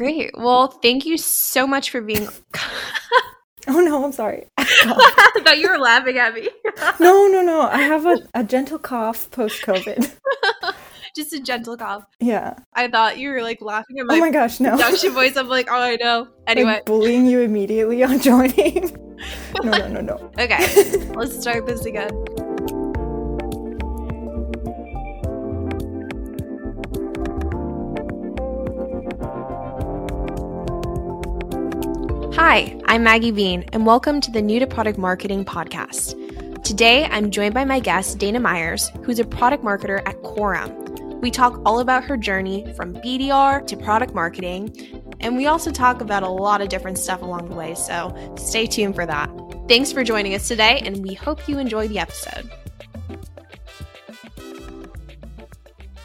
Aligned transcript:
Great. 0.00 0.30
Well, 0.34 0.68
thank 0.68 1.04
you 1.04 1.18
so 1.18 1.66
much 1.66 1.90
for 1.90 2.00
being. 2.00 2.26
oh 3.68 3.80
no, 3.80 4.02
I'm 4.02 4.12
sorry. 4.12 4.46
I 4.56 5.40
thought 5.44 5.58
you 5.58 5.68
were 5.68 5.76
laughing 5.76 6.16
at 6.16 6.32
me. 6.32 6.48
no, 6.98 7.26
no, 7.26 7.42
no. 7.42 7.60
I 7.60 7.82
have 7.82 8.06
a, 8.06 8.16
a 8.32 8.42
gentle 8.42 8.78
cough 8.78 9.30
post 9.30 9.62
COVID. 9.62 10.10
Just 11.14 11.34
a 11.34 11.40
gentle 11.40 11.76
cough. 11.76 12.04
Yeah. 12.18 12.54
I 12.72 12.88
thought 12.88 13.18
you 13.18 13.28
were 13.28 13.42
like 13.42 13.60
laughing 13.60 13.98
at 13.98 14.04
oh 14.04 14.06
my, 14.06 14.14
oh 14.14 14.20
my 14.20 14.30
gosh, 14.30 14.58
no. 14.58 14.70
production 14.70 15.12
voice. 15.12 15.36
I'm 15.36 15.48
like, 15.48 15.68
oh, 15.70 15.82
I 15.82 15.96
know. 15.96 16.28
Anyway. 16.46 16.72
Like 16.72 16.86
bullying 16.86 17.26
you 17.26 17.40
immediately 17.40 18.02
on 18.02 18.20
joining. 18.20 18.96
no, 19.62 19.70
no, 19.70 19.86
no, 19.86 20.00
no. 20.00 20.32
Okay. 20.38 21.10
Let's 21.12 21.38
start 21.38 21.66
this 21.66 21.84
again. 21.84 22.08
Hi, 32.42 32.74
I'm 32.86 33.02
Maggie 33.02 33.32
Bean, 33.32 33.66
and 33.74 33.84
welcome 33.84 34.18
to 34.22 34.30
the 34.30 34.40
New 34.40 34.60
to 34.60 34.66
Product 34.66 34.98
Marketing 34.98 35.44
podcast. 35.44 36.14
Today, 36.64 37.04
I'm 37.04 37.30
joined 37.30 37.52
by 37.52 37.66
my 37.66 37.80
guest, 37.80 38.16
Dana 38.16 38.40
Meyers, 38.40 38.90
who's 39.04 39.18
a 39.18 39.26
product 39.26 39.62
marketer 39.62 40.00
at 40.08 40.22
Quorum. 40.22 41.20
We 41.20 41.30
talk 41.30 41.60
all 41.66 41.80
about 41.80 42.02
her 42.04 42.16
journey 42.16 42.72
from 42.78 42.94
BDR 42.94 43.66
to 43.66 43.76
product 43.76 44.14
marketing, 44.14 44.74
and 45.20 45.36
we 45.36 45.48
also 45.48 45.70
talk 45.70 46.00
about 46.00 46.22
a 46.22 46.30
lot 46.30 46.62
of 46.62 46.70
different 46.70 46.96
stuff 46.96 47.20
along 47.20 47.50
the 47.50 47.54
way, 47.54 47.74
so 47.74 48.34
stay 48.38 48.64
tuned 48.66 48.94
for 48.94 49.04
that. 49.04 49.28
Thanks 49.68 49.92
for 49.92 50.02
joining 50.02 50.34
us 50.34 50.48
today, 50.48 50.80
and 50.82 51.06
we 51.06 51.12
hope 51.12 51.46
you 51.46 51.58
enjoy 51.58 51.88
the 51.88 51.98
episode. 51.98 52.50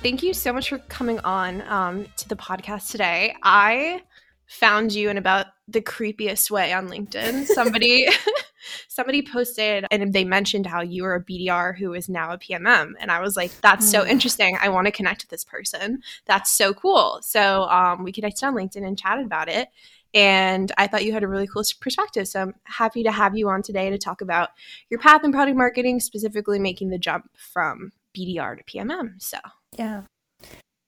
Thank 0.04 0.21
you 0.21 0.34
so 0.34 0.52
much 0.52 0.67
for 0.67 0.79
coming 0.90 1.17
on 1.20 1.62
um, 1.70 2.07
to 2.17 2.27
the 2.27 2.35
podcast 2.35 2.91
today. 2.91 3.34
I 3.41 4.02
found 4.48 4.93
you 4.93 5.09
in 5.09 5.17
about 5.17 5.54
the 5.67 5.81
creepiest 5.81 6.51
way 6.51 6.73
on 6.73 6.87
LinkedIn. 6.89 7.45
Somebody 7.47 8.07
somebody 8.87 9.21
posted 9.21 9.85
and 9.91 10.13
they 10.13 10.23
mentioned 10.23 10.65
how 10.65 10.81
you 10.81 11.03
were 11.03 11.15
a 11.15 11.23
BDR 11.23 11.77
who 11.77 11.93
is 11.93 12.09
now 12.09 12.31
a 12.31 12.37
PMM 12.37 12.93
and 12.99 13.12
I 13.12 13.20
was 13.20 13.35
like 13.35 13.51
that's 13.62 13.90
so 13.90 14.03
mm. 14.03 14.09
interesting. 14.09 14.57
I 14.62 14.70
want 14.70 14.85
to 14.87 14.91
connect 14.91 15.23
with 15.23 15.29
this 15.29 15.43
person. 15.43 16.01
That's 16.25 16.51
so 16.51 16.73
cool. 16.73 17.20
So 17.21 17.63
um, 17.63 18.03
we 18.03 18.12
connected 18.12 18.45
on 18.45 18.55
LinkedIn 18.55 18.85
and 18.85 18.98
chatted 18.98 19.25
about 19.25 19.49
it 19.49 19.70
and 20.15 20.71
I 20.77 20.87
thought 20.87 21.03
you 21.03 21.12
had 21.12 21.23
a 21.23 21.27
really 21.27 21.45
cool 21.45 21.63
perspective. 21.81 22.27
So 22.27 22.41
I'm 22.41 22.55
happy 22.63 23.03
to 23.03 23.12
have 23.12 23.35
you 23.35 23.49
on 23.49 23.62
today 23.62 23.90
to 23.90 23.97
talk 23.97 24.21
about 24.21 24.49
your 24.90 24.99
path 24.99 25.25
in 25.25 25.34
product 25.34 25.57
marketing, 25.57 25.99
specifically 25.99 26.57
making 26.57 26.90
the 26.90 26.97
jump 26.97 27.29
from 27.35 27.91
BDR 28.18 28.57
to 28.57 28.63
PMM. 28.63 29.21
So, 29.21 29.37
yeah. 29.77 30.03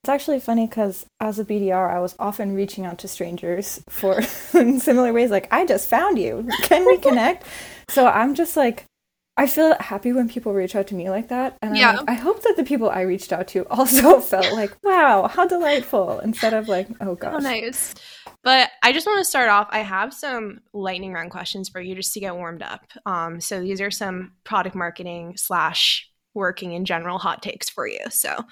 It's 0.08 0.14
actually 0.14 0.40
funny 0.40 0.66
because 0.68 1.06
as 1.20 1.38
a 1.38 1.44
BDR, 1.44 1.94
I 1.94 2.00
was 2.00 2.16
often 2.18 2.56
reaching 2.56 2.86
out 2.86 3.00
to 3.00 3.10
strangers 3.10 3.84
for 3.90 4.22
similar 4.22 5.12
ways. 5.12 5.32
Like, 5.32 5.52
I 5.52 5.66
just 5.66 5.90
found 5.90 6.18
you. 6.18 6.48
Can 6.62 6.86
we 6.86 6.98
connect? 6.98 7.46
so 7.90 8.08
I'm 8.08 8.34
just 8.34 8.56
like, 8.56 8.86
I 9.36 9.48
feel 9.48 9.76
happy 9.82 10.14
when 10.14 10.30
people 10.30 10.54
reach 10.54 10.78
out 10.78 10.88
to 10.88 10.96
me 10.96 11.10
like 11.10 11.28
that. 11.28 11.58
And 11.62 11.76
yeah. 11.76 11.98
Like, 11.98 12.10
i 12.10 12.14
hope 12.14 12.42
that 12.44 12.56
the 12.56 12.64
people 12.64 12.90
I 12.90 13.02
reached 13.02 13.34
out 13.34 13.50
to 13.50 13.68
also 13.68 14.22
felt 14.22 14.54
like, 14.54 14.78
wow, 14.82 15.28
how 15.28 15.46
delightful, 15.46 16.20
instead 16.20 16.54
of 16.54 16.70
like, 16.70 16.88
oh 17.02 17.16
gosh. 17.16 17.34
Oh, 17.36 17.40
nice. 17.40 17.94
But 18.46 18.70
I 18.82 18.94
just 18.94 19.08
want 19.08 19.20
to 19.20 19.26
start 19.26 19.50
off. 19.50 19.68
I 19.72 19.80
have 19.80 20.14
some 20.14 20.62
lightning 20.72 21.12
round 21.12 21.32
questions 21.32 21.68
for 21.68 21.82
you 21.82 21.96
just 21.96 22.14
to 22.14 22.22
get 22.22 22.34
warmed 22.34 22.62
up. 22.62 22.86
Um, 23.06 23.42
so 23.42 23.60
these 23.60 23.82
are 23.82 23.92
some 23.92 24.32
product 24.46 24.74
marketing 24.74 25.34
slash 25.36 26.10
working 26.34 26.72
in 26.72 26.86
general 26.86 27.18
hot 27.18 27.44
takes 27.44 27.70
for 27.70 27.86
you. 27.86 28.00
So 28.10 28.46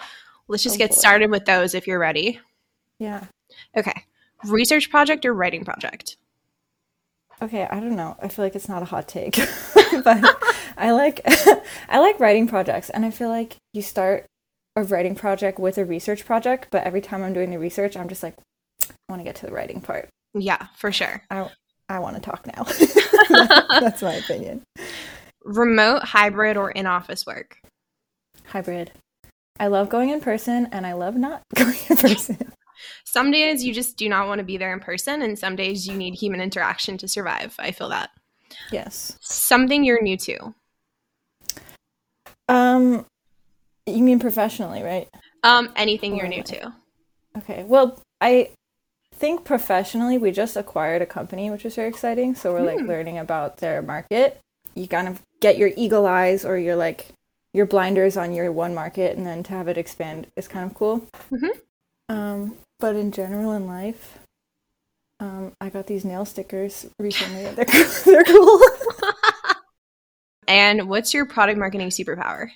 Let's 0.47 0.63
just 0.63 0.75
oh, 0.75 0.79
get 0.79 0.91
boy. 0.91 0.95
started 0.95 1.31
with 1.31 1.45
those 1.45 1.73
if 1.73 1.87
you're 1.87 1.99
ready. 1.99 2.39
Yeah. 2.99 3.25
Okay. 3.75 4.03
Research 4.45 4.89
project 4.89 5.25
or 5.25 5.33
writing 5.33 5.65
project? 5.65 6.17
Okay, 7.41 7.67
I 7.69 7.79
don't 7.79 7.95
know. 7.95 8.15
I 8.21 8.27
feel 8.27 8.45
like 8.45 8.55
it's 8.55 8.69
not 8.69 8.81
a 8.81 8.85
hot 8.85 9.07
take. 9.07 9.35
but 10.03 10.23
I 10.77 10.91
like 10.91 11.21
I 11.89 11.99
like 11.99 12.19
writing 12.19 12.47
projects 12.47 12.89
and 12.89 13.05
I 13.05 13.11
feel 13.11 13.29
like 13.29 13.57
you 13.73 13.81
start 13.81 14.25
a 14.75 14.83
writing 14.83 15.15
project 15.15 15.59
with 15.59 15.77
a 15.77 15.85
research 15.85 16.25
project, 16.25 16.67
but 16.69 16.83
every 16.83 17.01
time 17.01 17.23
I'm 17.23 17.33
doing 17.33 17.49
the 17.49 17.59
research, 17.59 17.97
I'm 17.97 18.09
just 18.09 18.23
like 18.23 18.35
I 18.83 18.93
want 19.09 19.19
to 19.19 19.23
get 19.23 19.35
to 19.37 19.45
the 19.45 19.51
writing 19.51 19.81
part. 19.81 20.09
Yeah, 20.33 20.67
for 20.75 20.91
sure. 20.91 21.21
I 21.29 21.49
I 21.89 21.99
want 21.99 22.15
to 22.15 22.21
talk 22.21 22.45
now. 22.47 22.63
That's 23.79 24.01
my 24.01 24.13
opinion. 24.13 24.63
Remote, 25.43 26.03
hybrid, 26.03 26.57
or 26.57 26.71
in 26.71 26.87
office 26.87 27.25
work? 27.25 27.57
Hybrid. 28.45 28.91
I 29.59 29.67
love 29.67 29.89
going 29.89 30.09
in 30.09 30.19
person 30.19 30.67
and 30.71 30.85
I 30.85 30.93
love 30.93 31.15
not 31.15 31.43
going 31.55 31.77
in 31.89 31.97
person. 31.97 32.51
some 33.05 33.31
days 33.31 33.63
you 33.63 33.73
just 33.73 33.97
do 33.97 34.09
not 34.09 34.27
want 34.27 34.39
to 34.39 34.45
be 34.45 34.57
there 34.57 34.73
in 34.73 34.79
person, 34.79 35.21
and 35.21 35.37
some 35.37 35.55
days 35.55 35.87
you 35.87 35.95
need 35.95 36.15
human 36.15 36.41
interaction 36.41 36.97
to 36.99 37.07
survive. 37.07 37.55
I 37.59 37.71
feel 37.71 37.89
that. 37.89 38.09
Yes. 38.71 39.17
Something 39.21 39.83
you're 39.83 40.01
new 40.01 40.17
to. 40.17 40.53
Um, 42.47 43.05
you 43.85 44.03
mean 44.03 44.19
professionally, 44.19 44.83
right? 44.83 45.07
Um, 45.43 45.71
anything 45.75 46.15
you're 46.15 46.27
new 46.27 46.43
to. 46.43 46.73
Okay. 47.37 47.63
Well, 47.63 47.99
I 48.21 48.51
think 49.13 49.45
professionally, 49.45 50.17
we 50.17 50.31
just 50.31 50.57
acquired 50.57 51.01
a 51.01 51.05
company, 51.05 51.49
which 51.49 51.65
is 51.65 51.75
very 51.75 51.89
exciting. 51.89 52.35
So 52.35 52.53
we're 52.53 52.61
like 52.61 52.79
hmm. 52.79 52.87
learning 52.87 53.17
about 53.17 53.57
their 53.57 53.81
market. 53.81 54.39
You 54.73 54.87
kind 54.87 55.07
of 55.07 55.21
get 55.41 55.57
your 55.57 55.71
eagle 55.77 56.05
eyes 56.05 56.43
or 56.43 56.57
your 56.57 56.75
like 56.75 57.07
your 57.55 57.65
blinders 57.65 58.17
on 58.17 58.33
your 58.33 58.51
one 58.51 58.75
market 58.75 59.15
and 59.15 59.25
then 59.25 59.41
to 59.41 59.51
have 59.51 59.69
it 59.69 59.77
expand 59.77 60.27
is 60.35 60.47
kind 60.47 60.69
of 60.69 60.75
cool. 60.75 61.07
Mm-hmm. 61.31 62.13
Um, 62.13 62.57
but 62.79 62.97
in 62.97 63.11
general 63.11 63.53
in 63.53 63.65
life, 63.65 64.19
um, 65.21 65.53
I 65.61 65.69
got 65.69 65.87
these 65.87 66.03
nail 66.03 66.25
stickers 66.25 66.85
recently. 66.99 67.43
they're, 67.55 67.65
they're 68.05 68.23
cool. 68.25 68.59
and 70.49 70.89
what's 70.89 71.13
your 71.13 71.25
product 71.25 71.57
marketing 71.57 71.89
superpower? 71.89 72.49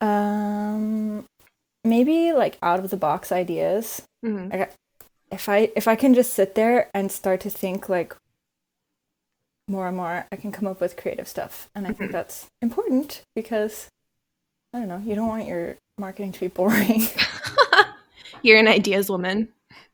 Um, 0.00 1.24
maybe 1.82 2.32
like 2.32 2.56
out 2.62 2.78
of 2.78 2.90
the 2.90 2.96
box 2.96 3.32
ideas. 3.32 4.02
Mm-hmm. 4.24 4.52
I 4.52 4.56
got, 4.58 4.70
if 5.32 5.48
I 5.48 5.72
if 5.74 5.88
I 5.88 5.96
can 5.96 6.14
just 6.14 6.34
sit 6.34 6.54
there 6.54 6.88
and 6.94 7.10
start 7.10 7.40
to 7.40 7.50
think 7.50 7.88
like 7.88 8.14
more 9.68 9.88
and 9.88 9.96
more 9.96 10.26
I 10.30 10.36
can 10.36 10.52
come 10.52 10.66
up 10.66 10.80
with 10.80 10.96
creative 10.96 11.28
stuff. 11.28 11.68
And 11.74 11.86
I 11.86 11.88
think 11.88 12.10
mm-hmm. 12.10 12.12
that's 12.12 12.46
important 12.62 13.22
because 13.34 13.88
I 14.72 14.78
don't 14.78 14.88
know, 14.88 15.02
you 15.04 15.14
don't 15.14 15.28
want 15.28 15.46
your 15.46 15.76
marketing 15.98 16.32
to 16.32 16.40
be 16.40 16.48
boring. 16.48 17.02
You're 18.42 18.58
an 18.58 18.68
ideas 18.68 19.10
woman. 19.10 19.48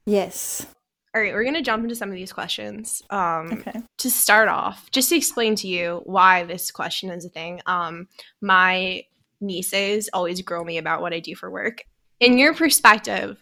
Yes. 0.04 0.66
All 1.14 1.20
right, 1.20 1.34
we're 1.34 1.44
going 1.44 1.54
to 1.54 1.62
jump 1.62 1.82
into 1.82 1.94
some 1.94 2.08
of 2.08 2.14
these 2.14 2.32
questions. 2.32 3.02
Um, 3.10 3.52
okay. 3.52 3.82
To 3.98 4.10
start 4.10 4.48
off, 4.48 4.90
just 4.90 5.10
to 5.10 5.16
explain 5.16 5.54
to 5.56 5.68
you 5.68 6.00
why 6.04 6.44
this 6.44 6.70
question 6.70 7.10
is 7.10 7.24
a 7.24 7.28
thing, 7.28 7.60
um, 7.66 8.08
my 8.40 9.04
nieces 9.40 10.08
always 10.12 10.40
grill 10.40 10.64
me 10.64 10.78
about 10.78 11.02
what 11.02 11.12
I 11.12 11.20
do 11.20 11.36
for 11.36 11.50
work. 11.50 11.84
In 12.18 12.38
your 12.38 12.54
perspective, 12.54 13.38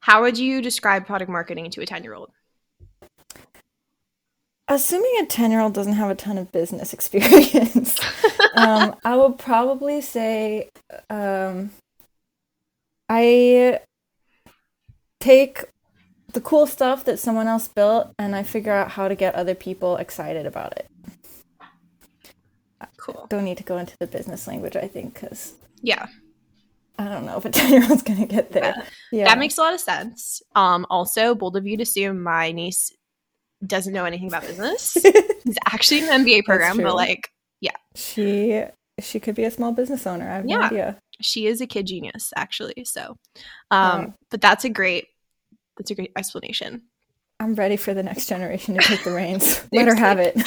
how 0.00 0.22
would 0.22 0.38
you 0.38 0.62
describe 0.62 1.06
product 1.06 1.30
marketing 1.30 1.70
to 1.70 1.82
a 1.82 1.86
10 1.86 2.02
year 2.02 2.14
old? 2.14 2.30
Assuming 4.68 5.12
a 5.22 5.26
10 5.26 5.50
year 5.50 5.60
old 5.60 5.74
doesn't 5.74 5.92
have 5.92 6.10
a 6.10 6.14
ton 6.14 6.38
of 6.38 6.50
business 6.50 6.92
experience, 6.94 7.98
um, 8.56 8.96
I 9.04 9.16
will 9.16 9.32
probably 9.32 10.00
say 10.00 10.68
um, 11.08 11.70
I 13.08 13.80
take 15.20 15.64
the 16.32 16.40
cool 16.40 16.66
stuff 16.66 17.04
that 17.04 17.18
someone 17.18 17.46
else 17.46 17.68
built 17.68 18.12
and 18.18 18.34
I 18.34 18.42
figure 18.42 18.72
out 18.72 18.90
how 18.90 19.08
to 19.08 19.14
get 19.14 19.34
other 19.34 19.54
people 19.54 19.96
excited 19.96 20.46
about 20.46 20.76
it. 20.76 20.86
Cool. 22.96 23.26
Don't 23.30 23.44
need 23.44 23.58
to 23.58 23.64
go 23.64 23.78
into 23.78 23.96
the 24.00 24.06
business 24.06 24.48
language, 24.48 24.74
I 24.74 24.88
think, 24.88 25.14
because. 25.14 25.54
Yeah. 25.80 26.06
I 26.98 27.04
don't 27.04 27.24
know 27.24 27.36
if 27.36 27.44
a 27.44 27.50
10 27.50 27.72
year 27.72 27.88
old's 27.88 28.02
going 28.02 28.18
to 28.18 28.26
get 28.26 28.50
there. 28.50 28.74
Yeah. 28.74 28.84
yeah. 29.12 29.24
That 29.26 29.38
makes 29.38 29.56
a 29.58 29.60
lot 29.60 29.74
of 29.74 29.80
sense. 29.80 30.42
Um, 30.56 30.86
also, 30.90 31.34
bold 31.34 31.56
of 31.56 31.66
you 31.66 31.76
to 31.76 31.84
assume 31.84 32.22
my 32.22 32.50
niece 32.52 32.92
doesn't 33.66 33.92
know 33.92 34.04
anything 34.04 34.28
about 34.28 34.42
business. 34.42 34.92
He's 35.44 35.58
actually 35.66 36.00
an 36.08 36.24
MBA 36.24 36.44
program, 36.44 36.76
but 36.76 36.94
like, 36.94 37.30
yeah. 37.60 37.76
She 37.94 38.64
she 39.00 39.20
could 39.20 39.34
be 39.34 39.44
a 39.44 39.50
small 39.50 39.72
business 39.72 40.06
owner. 40.06 40.28
I 40.28 40.34
have 40.36 40.46
yeah. 40.46 40.56
no 40.56 40.62
idea. 40.62 40.98
She 41.20 41.46
is 41.46 41.60
a 41.60 41.66
kid 41.66 41.86
genius, 41.86 42.32
actually. 42.36 42.84
So 42.84 43.16
um, 43.70 44.14
but 44.30 44.40
that's 44.40 44.64
a 44.64 44.70
great 44.70 45.06
that's 45.76 45.90
a 45.90 45.94
great 45.94 46.12
explanation. 46.16 46.82
I'm 47.38 47.54
ready 47.54 47.76
for 47.76 47.92
the 47.92 48.02
next 48.02 48.26
generation 48.26 48.74
to 48.74 48.80
take 48.80 49.04
the 49.04 49.12
reins. 49.12 49.62
Let 49.72 49.88
her 49.88 49.94
have 49.94 50.18
it. 50.18 50.40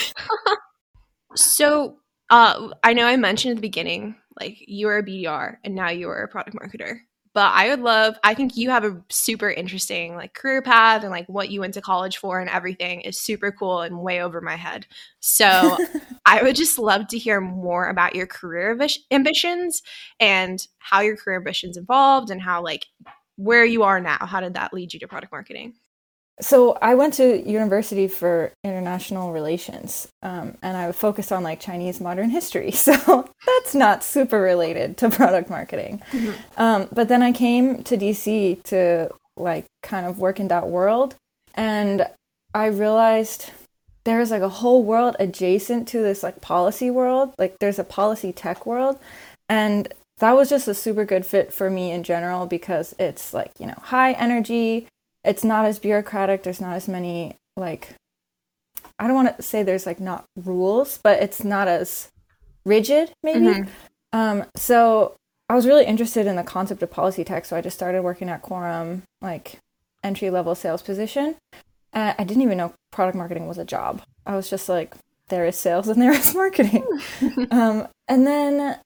so 1.35 1.97
uh, 2.29 2.69
I 2.83 2.93
know 2.93 3.05
I 3.05 3.15
mentioned 3.15 3.51
at 3.51 3.55
the 3.57 3.61
beginning, 3.61 4.15
like 4.39 4.57
you 4.67 4.87
are 4.87 4.97
a 4.97 5.03
BDR 5.03 5.57
and 5.63 5.75
now 5.75 5.89
you 5.89 6.09
are 6.09 6.23
a 6.23 6.27
product 6.27 6.55
marketer 6.55 6.99
but 7.33 7.51
I 7.53 7.69
would 7.69 7.81
love 7.81 8.15
I 8.23 8.33
think 8.33 8.57
you 8.57 8.69
have 8.69 8.83
a 8.83 9.01
super 9.09 9.49
interesting 9.49 10.15
like 10.15 10.33
career 10.33 10.61
path 10.61 11.03
and 11.03 11.11
like 11.11 11.27
what 11.27 11.49
you 11.49 11.61
went 11.61 11.73
to 11.75 11.81
college 11.81 12.17
for 12.17 12.39
and 12.39 12.49
everything 12.49 13.01
is 13.01 13.19
super 13.19 13.51
cool 13.51 13.81
and 13.81 14.01
way 14.01 14.21
over 14.21 14.41
my 14.41 14.55
head. 14.55 14.87
So 15.19 15.77
I 16.25 16.43
would 16.43 16.55
just 16.55 16.79
love 16.79 17.07
to 17.09 17.17
hear 17.17 17.41
more 17.41 17.89
about 17.89 18.15
your 18.15 18.27
career 18.27 18.77
ambitions 19.11 19.81
and 20.19 20.65
how 20.77 21.01
your 21.01 21.17
career 21.17 21.37
ambitions 21.37 21.77
evolved 21.77 22.29
and 22.29 22.41
how 22.41 22.63
like 22.63 22.87
where 23.35 23.63
you 23.63 23.83
are 23.83 24.01
now, 24.01 24.17
how 24.19 24.41
did 24.41 24.55
that 24.55 24.73
lead 24.73 24.93
you 24.93 24.99
to 24.99 25.07
product 25.07 25.31
marketing? 25.31 25.73
So 26.41 26.77
I 26.81 26.95
went 26.95 27.15
to 27.15 27.41
university 27.49 28.07
for 28.07 28.51
international 28.63 29.33
relations, 29.33 30.07
um, 30.21 30.57
and 30.61 30.77
I 30.77 30.91
focused 30.93 31.31
on 31.33 31.43
like 31.43 31.59
Chinese 31.59 31.99
modern 31.99 32.29
history. 32.29 32.71
So 32.89 33.27
that's 33.45 33.75
not 33.75 34.03
super 34.03 34.41
related 34.41 34.97
to 34.97 35.09
product 35.09 35.49
marketing. 35.49 36.01
Mm-hmm. 36.11 36.61
Um, 36.61 36.87
but 36.91 37.07
then 37.07 37.21
I 37.21 37.31
came 37.31 37.83
to 37.83 37.97
DC 37.97 38.63
to 38.63 39.09
like 39.37 39.65
kind 39.83 40.05
of 40.05 40.17
work 40.17 40.39
in 40.39 40.47
that 40.47 40.69
world, 40.69 41.15
and 41.55 42.07
I 42.53 42.67
realized 42.67 43.51
there's 44.05 44.31
like 44.31 44.41
a 44.41 44.49
whole 44.49 44.83
world 44.83 45.15
adjacent 45.19 45.87
to 45.89 45.99
this 46.01 46.23
like 46.23 46.41
policy 46.41 46.89
world. 46.89 47.33
Like 47.37 47.59
there's 47.59 47.79
a 47.79 47.83
policy 47.83 48.31
tech 48.31 48.65
world, 48.65 48.97
and 49.49 49.93
that 50.19 50.35
was 50.35 50.49
just 50.49 50.67
a 50.67 50.73
super 50.73 51.05
good 51.05 51.25
fit 51.25 51.53
for 51.53 51.69
me 51.69 51.91
in 51.91 52.03
general 52.03 52.45
because 52.45 52.95
it's 52.97 53.33
like 53.33 53.51
you 53.59 53.67
know 53.67 53.79
high 53.83 54.13
energy 54.13 54.87
it's 55.23 55.43
not 55.43 55.65
as 55.65 55.79
bureaucratic 55.79 56.43
there's 56.43 56.61
not 56.61 56.75
as 56.75 56.87
many 56.87 57.35
like 57.55 57.95
i 58.97 59.07
don't 59.07 59.15
want 59.15 59.35
to 59.35 59.43
say 59.43 59.63
there's 59.63 59.85
like 59.85 59.99
not 59.99 60.25
rules 60.35 60.99
but 61.03 61.21
it's 61.21 61.43
not 61.43 61.67
as 61.67 62.09
rigid 62.65 63.11
maybe. 63.23 63.39
Mm-hmm. 63.39 63.69
um 64.17 64.45
so 64.55 65.15
i 65.49 65.55
was 65.55 65.65
really 65.65 65.85
interested 65.85 66.27
in 66.27 66.35
the 66.35 66.43
concept 66.43 66.83
of 66.83 66.91
policy 66.91 67.23
tech 67.23 67.45
so 67.45 67.55
i 67.55 67.61
just 67.61 67.77
started 67.77 68.01
working 68.01 68.29
at 68.29 68.41
quorum 68.41 69.03
like 69.21 69.59
entry 70.03 70.29
level 70.29 70.55
sales 70.55 70.81
position. 70.81 71.35
Uh, 71.93 72.13
i 72.17 72.23
didn't 72.23 72.43
even 72.43 72.57
know 72.57 72.73
product 72.91 73.17
marketing 73.17 73.47
was 73.47 73.57
a 73.57 73.65
job. 73.65 74.01
I 74.25 74.35
was 74.35 74.49
just 74.49 74.69
like 74.69 74.95
there 75.29 75.45
is 75.45 75.55
sales 75.55 75.87
and 75.87 76.01
there 76.01 76.11
is 76.11 76.33
marketing. 76.35 76.85
Um, 77.51 77.87
and 78.07 78.25
then 78.25 78.77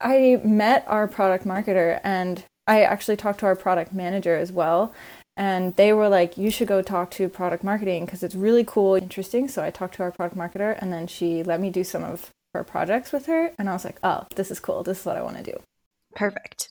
i 0.00 0.40
met 0.44 0.84
our 0.86 1.08
product 1.08 1.44
marketer 1.44 2.00
and 2.04 2.44
i 2.66 2.82
actually 2.82 3.16
talked 3.16 3.40
to 3.40 3.46
our 3.46 3.56
product 3.56 3.92
manager 3.92 4.36
as 4.36 4.52
well 4.52 4.92
and 5.38 5.76
they 5.76 5.92
were 5.94 6.08
like 6.08 6.36
you 6.36 6.50
should 6.50 6.68
go 6.68 6.82
talk 6.82 7.10
to 7.12 7.28
product 7.28 7.64
marketing 7.64 8.04
because 8.04 8.22
it's 8.22 8.34
really 8.34 8.64
cool 8.64 8.96
interesting. 8.96 9.48
So 9.48 9.62
i 9.62 9.70
talked 9.70 9.94
to 9.94 10.02
our 10.02 10.12
product 10.12 10.36
marketer 10.36 10.76
and 10.82 10.92
then 10.92 11.06
she 11.06 11.42
let 11.42 11.60
me 11.60 11.70
do 11.70 11.84
some 11.84 12.04
of 12.04 12.30
her 12.52 12.64
projects 12.64 13.12
with 13.12 13.26
her 13.26 13.52
and 13.58 13.70
i 13.70 13.72
was 13.72 13.84
like 13.84 13.98
oh 14.02 14.26
this 14.34 14.50
is 14.50 14.60
cool. 14.60 14.82
This 14.82 15.00
is 15.00 15.06
what 15.06 15.16
i 15.16 15.22
want 15.22 15.38
to 15.38 15.42
do. 15.42 15.56
Perfect. 16.14 16.68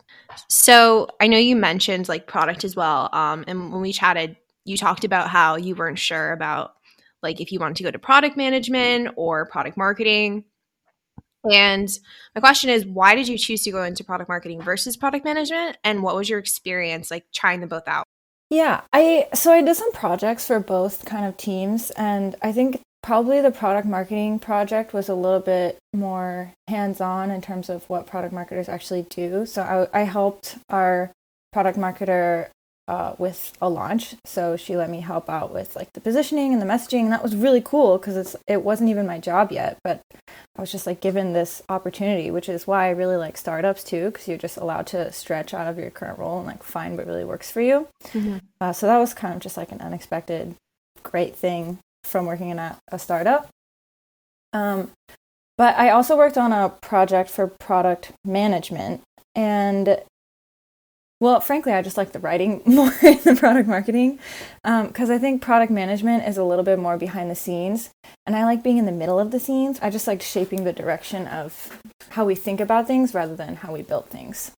So 0.50 1.08
i 1.20 1.26
know 1.26 1.38
you 1.38 1.56
mentioned 1.56 2.08
like 2.08 2.28
product 2.28 2.64
as 2.64 2.76
well 2.76 3.10
um, 3.14 3.46
and 3.48 3.72
when 3.72 3.82
we 3.82 3.94
chatted 3.94 4.36
you 4.66 4.76
talked 4.76 5.06
about 5.06 5.30
how 5.30 5.56
you 5.56 5.74
weren't 5.74 5.98
sure 5.98 6.34
about 6.34 6.74
like 7.24 7.40
if 7.40 7.52
you 7.52 7.60
wanted 7.60 7.78
to 7.78 7.84
go 7.84 7.92
to 7.92 8.00
product 8.00 8.38
management 8.38 9.10
or 9.16 9.46
product 9.48 9.78
marketing. 9.78 10.44
And 11.50 11.88
my 12.36 12.42
question 12.42 12.70
is 12.70 12.86
why 12.86 13.16
did 13.16 13.30
you 13.30 13.38
choose 13.38 13.64
to 13.64 13.72
go 13.72 13.84
into 13.84 14.04
product 14.04 14.28
marketing 14.28 14.62
versus 14.62 14.98
product 14.98 15.24
management? 15.24 15.78
And 15.86 16.04
what 16.04 16.16
was 16.16 16.30
your 16.30 16.40
experience 16.40 17.10
like 17.10 17.26
trying 17.34 17.62
them 17.62 17.70
both 17.70 17.88
out 17.88 18.06
yeah, 18.50 18.82
I 18.94 19.28
so 19.34 19.52
I 19.52 19.62
did 19.62 19.76
some 19.76 19.92
projects 19.92 20.48
for 20.48 20.60
both 20.60 21.06
kind 21.06 21.26
of 21.26 21.38
teams, 21.38 21.92
and 21.92 22.36
I 22.42 22.52
think 22.52 22.82
probably 23.04 23.42
the 23.42 23.52
product 23.52 23.88
marketing 23.88 24.40
project 24.40 24.94
was 24.94 25.10
a 25.10 25.16
little 25.16 25.40
bit 25.40 25.78
more 25.94 26.54
hands-on 26.68 27.32
in 27.32 27.42
terms 27.42 27.70
of 27.70 27.90
what 27.90 28.08
product 28.08 28.34
marketers 28.34 28.70
actually 28.70 29.04
do. 29.10 29.46
So 29.46 29.90
I, 29.94 30.02
I 30.02 30.04
helped 30.04 30.58
our 30.70 31.12
product 31.54 31.78
marketer 31.78 32.50
uh, 32.88 33.14
with 33.18 33.54
a 33.62 33.70
launch. 33.70 34.16
So 34.26 34.56
she 34.56 34.78
let 34.78 34.90
me 34.90 35.02
help 35.02 35.30
out 35.30 35.54
with 35.54 35.76
like 35.76 35.92
the 35.94 36.02
positioning 36.02 36.54
and 36.54 36.62
the 36.62 36.66
messaging. 36.66 37.02
And 37.02 37.12
that 37.12 37.24
was 37.24 37.36
really 37.36 37.62
cool 37.62 37.98
because 37.98 38.16
it's 38.16 38.36
it 38.48 38.64
wasn't 38.64 38.90
even 38.90 39.06
my 39.06 39.20
job 39.20 39.52
yet, 39.52 39.78
but 39.84 40.02
I 40.56 40.62
was 40.62 40.72
just 40.72 40.88
like 40.88 41.02
given 41.02 41.34
this 41.34 41.62
opportunity, 41.70 42.32
which 42.32 42.50
is 42.50 42.66
why 42.66 42.88
I 42.88 42.92
really 42.92 43.18
like 43.18 43.38
startups 43.38 43.84
too, 43.84 44.06
because 44.12 44.28
you're 44.28 44.38
just 44.38 44.58
allowed 44.58 44.88
to 44.88 45.12
stretch 45.12 45.54
out 45.54 45.68
of 45.68 45.78
your 45.78 45.90
current 45.90 46.20
role 46.20 46.38
and 46.38 46.48
like 46.48 46.64
find 46.64 46.98
what 46.98 47.08
really 47.08 47.26
works 47.26 47.52
for 47.52 47.62
you. 47.62 47.88
Mm-hmm. 48.06 48.38
Uh, 48.62 48.74
so 48.74 48.88
that 48.88 48.98
was 48.98 49.14
kind 49.14 49.34
of 49.34 49.42
just 49.42 49.58
like 49.58 49.72
an 49.72 49.82
unexpected 49.82 50.56
great 51.04 51.36
thing 51.36 51.80
from 52.04 52.26
working 52.26 52.50
in 52.50 52.60
a, 52.60 52.78
a 52.92 52.98
startup. 53.00 53.50
Um, 54.54 54.92
but 55.58 55.78
I 55.78 55.90
also 55.90 56.16
worked 56.16 56.38
on 56.38 56.54
a 56.54 56.70
project 56.70 57.30
for 57.30 57.48
product 57.48 58.14
management, 58.24 59.02
and 59.36 60.00
well, 61.20 61.40
frankly, 61.40 61.74
I 61.74 61.82
just 61.82 61.98
like 61.98 62.12
the 62.12 62.20
writing 62.20 62.62
more 62.66 62.94
in 63.02 63.20
the 63.24 63.36
product 63.38 63.68
marketing 63.68 64.20
because 64.64 65.10
um, 65.10 65.16
I 65.16 65.18
think 65.18 65.42
product 65.42 65.72
management 65.72 66.28
is 66.28 66.38
a 66.38 66.44
little 66.44 66.64
bit 66.64 66.80
more 66.80 66.98
behind 66.98 67.32
the 67.32 67.36
scenes. 67.36 67.90
And 68.26 68.36
I 68.36 68.46
like 68.46 68.64
being 68.64 68.78
in 68.78 68.86
the 68.86 68.92
middle 68.92 69.20
of 69.20 69.32
the 69.32 69.40
scenes. 69.40 69.80
I 69.82 69.90
just 69.90 70.08
like 70.08 70.22
shaping 70.22 70.64
the 70.64 70.74
direction 70.74 71.28
of 71.28 71.82
how 72.10 72.26
we 72.26 72.36
think 72.36 72.60
about 72.60 72.88
things 72.88 73.14
rather 73.14 73.36
than 73.36 73.56
how 73.56 73.74
we 73.74 73.82
build 73.82 74.08
things. 74.08 74.52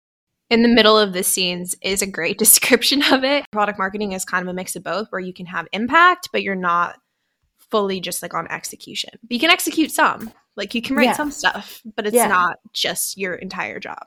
In 0.51 0.63
the 0.63 0.69
middle 0.69 0.99
of 0.99 1.13
the 1.13 1.23
scenes 1.23 1.77
is 1.83 2.03
a 2.03 2.07
great 2.07 2.39
description 2.39 3.03
of 3.13 3.23
it. 3.23 3.45
Product 3.53 3.79
marketing 3.79 4.13
is 4.13 4.25
kind 4.25 4.43
of 4.43 4.49
a 4.49 4.55
mix 4.55 4.75
of 4.75 4.83
both 4.83 5.09
where 5.11 5.21
you 5.21 5.33
can 5.33 5.47
have 5.47 5.69
impact, 5.73 6.31
but 6.33 6.43
you're 6.43 6.55
not 6.55 6.99
fully 7.71 8.01
just 8.01 8.23
like 8.23 8.35
on 8.35 8.51
execution. 8.51 9.11
But 9.23 9.33
you 9.33 9.39
can 9.39 9.51
execute 9.51 9.93
some. 9.93 10.33
Like 10.57 10.75
you 10.75 10.83
can 10.83 10.97
write 10.97 11.05
yeah. 11.05 11.13
some 11.13 11.31
stuff, 11.31 11.83
but 11.95 12.07
it's 12.07 12.17
yeah. 12.17 12.27
not 12.27 12.57
just 12.73 13.17
your 13.17 13.35
entire 13.35 13.79
job. 13.79 14.03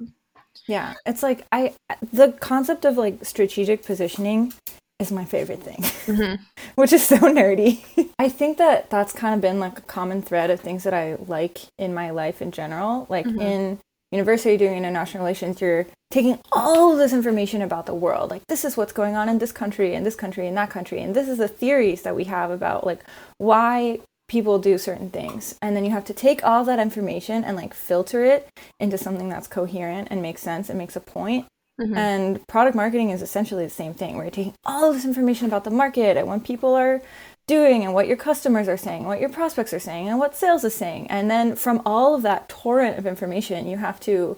Yeah, 0.67 0.93
it's 1.05 1.23
like 1.23 1.45
I 1.51 1.73
the 2.11 2.33
concept 2.33 2.85
of 2.85 2.97
like 2.97 3.25
strategic 3.25 3.83
positioning 3.83 4.53
is 4.99 5.11
my 5.11 5.25
favorite 5.25 5.63
thing, 5.63 5.77
mm-hmm. 6.05 6.41
which 6.75 6.93
is 6.93 7.05
so 7.05 7.17
nerdy. 7.17 7.83
I 8.19 8.29
think 8.29 8.57
that 8.59 8.89
that's 8.89 9.13
kind 9.13 9.33
of 9.33 9.41
been 9.41 9.59
like 9.59 9.79
a 9.79 9.83
common 9.83 10.21
thread 10.21 10.51
of 10.51 10.59
things 10.59 10.83
that 10.83 10.93
I 10.93 11.15
like 11.15 11.59
in 11.77 11.93
my 11.93 12.11
life 12.11 12.41
in 12.41 12.51
general. 12.51 13.07
Like 13.09 13.25
mm-hmm. 13.25 13.41
in 13.41 13.79
university 14.11 14.57
doing 14.57 14.77
international 14.77 15.23
relations, 15.23 15.59
you're 15.59 15.87
taking 16.11 16.39
all 16.51 16.95
this 16.95 17.13
information 17.13 17.61
about 17.61 17.85
the 17.85 17.95
world. 17.95 18.29
Like 18.29 18.45
this 18.47 18.63
is 18.63 18.77
what's 18.77 18.93
going 18.93 19.15
on 19.15 19.27
in 19.27 19.39
this 19.39 19.51
country 19.51 19.95
and 19.95 20.05
this 20.05 20.15
country 20.15 20.47
and 20.47 20.55
that 20.57 20.69
country, 20.69 21.01
and 21.01 21.15
this 21.15 21.27
is 21.27 21.39
the 21.39 21.47
theories 21.47 22.03
that 22.03 22.15
we 22.15 22.25
have 22.25 22.51
about 22.51 22.85
like 22.85 23.03
why 23.37 23.99
people 24.31 24.59
do 24.59 24.77
certain 24.77 25.09
things. 25.09 25.55
And 25.61 25.75
then 25.75 25.83
you 25.83 25.91
have 25.91 26.05
to 26.05 26.13
take 26.13 26.41
all 26.41 26.63
that 26.63 26.79
information 26.79 27.43
and 27.43 27.57
like 27.57 27.73
filter 27.73 28.23
it 28.23 28.47
into 28.79 28.97
something 28.97 29.27
that's 29.27 29.45
coherent 29.45 30.07
and 30.09 30.21
makes 30.21 30.41
sense 30.41 30.69
and 30.69 30.77
makes 30.77 30.95
a 30.95 31.01
point. 31.01 31.45
Mm-hmm. 31.79 31.97
and 31.97 32.47
product 32.47 32.75
marketing 32.75 33.09
is 33.09 33.21
essentially 33.23 33.63
the 33.63 33.69
same 33.69 33.93
thing 33.93 34.15
where 34.15 34.25
you're 34.25 34.31
taking 34.31 34.53
all 34.65 34.93
this 34.93 35.05
information 35.05 35.47
about 35.47 35.63
the 35.63 35.71
market 35.71 36.15
and 36.15 36.27
what 36.27 36.43
people 36.43 36.75
are 36.75 37.01
doing 37.47 37.83
and 37.83 37.93
what 37.93 38.07
your 38.07 38.17
customers 38.17 38.67
are 38.67 38.77
saying 38.77 39.05
what 39.05 39.21
your 39.21 39.29
prospects 39.29 39.73
are 39.73 39.79
saying 39.79 40.07
and 40.07 40.19
what 40.19 40.35
sales 40.35 40.63
is 40.63 40.75
saying. 40.75 41.07
And 41.09 41.31
then 41.31 41.55
from 41.55 41.81
all 41.85 42.13
of 42.13 42.21
that 42.23 42.49
torrent 42.49 42.99
of 42.99 43.07
information 43.07 43.67
you 43.67 43.77
have 43.77 43.99
to 44.01 44.37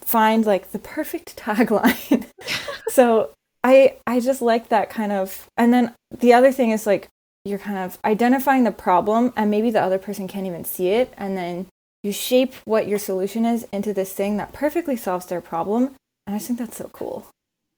find 0.00 0.44
like 0.44 0.72
the 0.72 0.78
perfect 0.78 1.36
tagline. 1.44 2.26
So 2.88 3.30
i 3.64 3.96
i 4.06 4.20
just 4.20 4.40
like 4.40 4.68
that 4.68 4.88
kind 4.90 5.12
of 5.12 5.46
and 5.56 5.72
then 5.72 5.92
the 6.24 6.32
other 6.32 6.52
thing 6.52 6.70
is 6.70 6.86
like 6.86 7.08
you're 7.46 7.58
kind 7.58 7.78
of 7.78 7.98
identifying 8.04 8.64
the 8.64 8.72
problem 8.72 9.32
and 9.36 9.50
maybe 9.50 9.70
the 9.70 9.82
other 9.82 9.98
person 9.98 10.28
can't 10.28 10.46
even 10.46 10.64
see 10.64 10.88
it. 10.88 11.12
And 11.16 11.36
then 11.36 11.66
you 12.02 12.12
shape 12.12 12.54
what 12.64 12.88
your 12.88 12.98
solution 12.98 13.44
is 13.44 13.66
into 13.72 13.92
this 13.92 14.12
thing 14.12 14.36
that 14.36 14.52
perfectly 14.52 14.96
solves 14.96 15.26
their 15.26 15.40
problem. 15.40 15.94
And 16.26 16.34
i 16.34 16.38
think 16.38 16.58
that's 16.58 16.76
so 16.76 16.88
cool. 16.92 17.26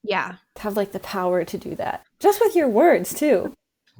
Yeah. 0.02 0.36
To 0.56 0.62
have 0.62 0.76
like 0.76 0.92
the 0.92 1.00
power 1.00 1.44
to 1.44 1.58
do 1.58 1.74
that. 1.76 2.04
Just 2.18 2.40
with 2.40 2.56
your 2.56 2.68
words 2.68 3.12
too. 3.12 3.52